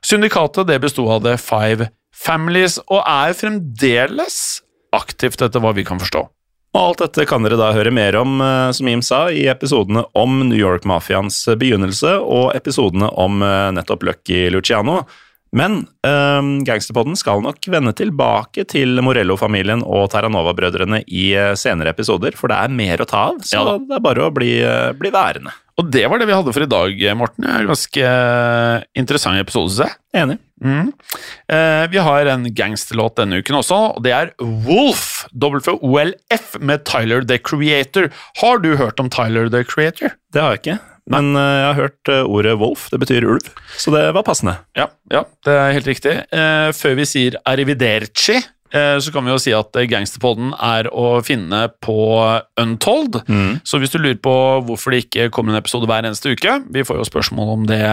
Syndikatet 0.06 0.70
det 0.70 0.82
besto 0.84 1.06
av 1.14 1.26
The 1.26 1.38
Five 1.42 1.92
Families, 2.22 2.78
og 2.92 3.02
er 3.08 3.34
fremdeles 3.38 4.62
aktivt, 4.94 5.42
etter 5.42 5.64
hva 5.64 5.74
vi 5.78 5.86
kan 5.88 6.02
forstå. 6.02 6.26
Og 6.72 6.80
alt 6.82 7.02
dette 7.04 7.26
kan 7.28 7.44
dere 7.44 7.60
da 7.60 7.74
høre 7.76 7.92
mer 7.92 8.16
om, 8.22 8.38
eh, 8.40 8.70
som 8.76 8.88
Jim 8.88 9.02
sa, 9.04 9.26
i 9.28 9.44
episodene 9.52 10.06
om 10.16 10.40
New 10.48 10.58
York-mafiaens 10.60 11.44
begynnelse 11.60 12.16
og 12.22 12.54
episodene 12.56 13.12
om 13.20 13.44
eh, 13.44 13.74
nettopp 13.76 14.08
Lucky 14.08 14.46
Luciano. 14.54 15.02
Men 15.52 15.82
um, 16.08 16.62
Gangsterpodden 16.64 17.18
skal 17.20 17.42
nok 17.44 17.66
vende 17.74 17.92
tilbake 17.92 18.64
til 18.72 19.02
Morello-familien 19.04 19.82
og 19.84 20.06
Terranova-brødrene 20.14 21.02
i 21.12 21.26
senere 21.60 21.92
episoder, 21.92 22.38
for 22.40 22.48
det 22.48 22.56
er 22.56 22.72
mer 22.72 23.04
å 23.04 23.08
ta 23.10 23.26
av, 23.34 23.42
så 23.44 23.58
ja, 23.58 23.74
det 23.76 23.98
er 23.98 24.06
bare 24.06 24.30
å 24.30 24.32
bli, 24.32 24.54
bli 24.96 25.12
værende. 25.12 25.52
Og 25.76 25.92
det 25.92 26.06
var 26.08 26.24
det 26.24 26.30
vi 26.30 26.38
hadde 26.38 26.54
for 26.56 26.64
i 26.64 26.70
dag, 26.72 27.04
Morten. 27.20 27.50
Ganske 27.68 28.14
interessant 28.96 29.44
episode, 29.44 29.76
syns 29.76 29.90
jeg. 29.90 30.00
Enig. 30.24 30.40
Mm. 30.62 30.92
Eh, 31.52 31.84
vi 31.92 32.02
har 32.06 32.30
en 32.32 32.46
gangsterlåt 32.56 33.18
denne 33.18 33.42
uken 33.42 33.60
også, 33.62 33.80
og 33.96 34.06
det 34.06 34.14
er 34.16 34.32
Wolf, 34.40 35.26
WOLF, 35.34 36.56
med 36.60 36.86
Tyler 36.86 37.26
the 37.26 37.40
Creator. 37.42 38.12
Har 38.42 38.62
du 38.64 38.76
hørt 38.78 39.02
om 39.02 39.10
Tyler 39.10 39.50
the 39.50 39.64
Creator? 39.68 40.16
Det 40.34 40.42
har 40.42 40.56
jeg 40.56 40.64
ikke. 40.64 40.80
Men 41.12 41.34
uh, 41.34 41.42
jeg 41.42 41.66
har 41.66 41.80
hørt 41.80 42.10
uh, 42.14 42.30
ordet 42.30 42.54
wolf, 42.62 42.86
det 42.94 43.00
betyr 43.02 43.26
ulv, 43.26 43.48
så 43.74 43.92
det 43.92 44.04
var 44.16 44.24
passende. 44.24 44.54
Ja, 44.78 44.86
ja 45.12 45.26
det 45.44 45.56
er 45.58 45.74
helt 45.76 45.90
riktig. 45.90 46.14
Uh, 46.30 46.70
før 46.78 46.94
vi 47.02 47.08
sier 47.10 47.40
arrivederci, 47.50 48.38
Eh, 48.72 48.98
så 49.00 49.12
kan 49.12 49.26
vi 49.26 49.34
jo 49.34 49.40
si 49.42 49.54
at 49.56 49.76
Gangsterpodden 49.92 50.54
er 50.56 50.88
å 50.96 51.20
finne 51.26 51.66
på 51.84 51.98
Untold. 52.62 53.22
Mm. 53.28 53.60
Så 53.68 53.82
hvis 53.82 53.92
du 53.92 54.00
lurer 54.00 54.20
på 54.24 54.36
hvorfor 54.68 54.96
det 54.96 55.06
ikke 55.06 55.30
kommer 55.36 55.54
en 55.54 55.62
episode 55.62 55.90
hver 55.90 56.08
eneste 56.08 56.32
uke, 56.32 56.62
vi 56.72 56.86
får 56.88 57.02
jo 57.02 57.10
spørsmål 57.10 57.56
om 57.58 57.66
det 57.70 57.84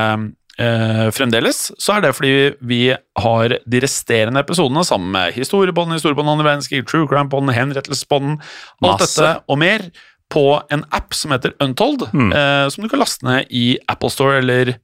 eh, 0.60 1.06
fremdeles, 1.14 1.68
så 1.78 1.96
er 1.96 2.04
det 2.04 2.12
fordi 2.16 2.34
vi 2.60 2.82
har 2.92 3.56
de 3.58 3.82
resterende 3.84 4.42
episodene 4.44 4.84
sammen 4.86 5.10
med 5.14 5.36
historiebånd, 5.36 5.94
historiebånd 5.96 6.34
andre 6.34 6.48
verdenskrig, 6.50 6.84
True 6.88 7.08
crime-bånd, 7.10 7.52
henrettelsesbånd, 7.56 8.38
alt 8.38 8.84
Masse. 8.84 9.10
dette 9.16 9.34
og 9.48 9.60
mer 9.62 9.88
på 10.28 10.46
en 10.74 10.84
app 10.92 11.16
som 11.16 11.32
heter 11.32 11.54
Untold, 11.64 12.08
mm. 12.12 12.32
eh, 12.36 12.66
som 12.72 12.84
du 12.84 12.90
kan 12.92 13.00
laste 13.00 13.28
ned 13.28 13.48
i 13.48 13.78
Apple 13.88 14.12
Store 14.12 14.42
eller 14.42 14.76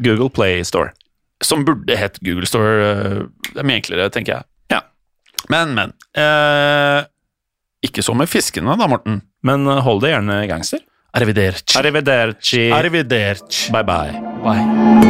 Google 0.00 0.30
Play 0.32 0.64
Store. 0.64 0.94
Som 1.44 1.66
burde 1.68 1.98
hett 2.00 2.16
Google 2.24 2.48
Store. 2.48 2.92
Eh, 2.92 3.24
det 3.52 3.60
er 3.60 3.68
mye 3.68 3.82
enklere, 3.82 4.08
tenker 4.12 4.38
jeg. 4.38 4.50
Men, 5.52 5.74
men. 5.76 5.92
Eh, 6.16 7.04
ikke 7.86 8.04
så 8.04 8.14
med 8.18 8.30
fiskene, 8.30 8.76
da, 8.78 8.88
Morten. 8.90 9.20
Men 9.46 9.66
eh, 9.68 9.82
hold 9.84 10.02
det 10.04 10.14
gjerne 10.14 10.40
gangster. 10.50 10.82
Arrivederci. 11.16 11.78
Arrivederci. 11.78 12.70
Arrivederci. 12.70 13.70
Bye, 13.70 13.84
bye. 13.84 14.20
Bye. 14.42 15.04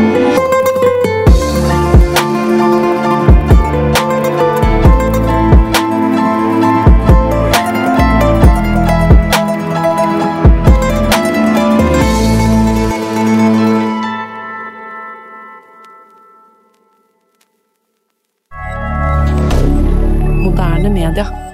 media. 21.16 21.45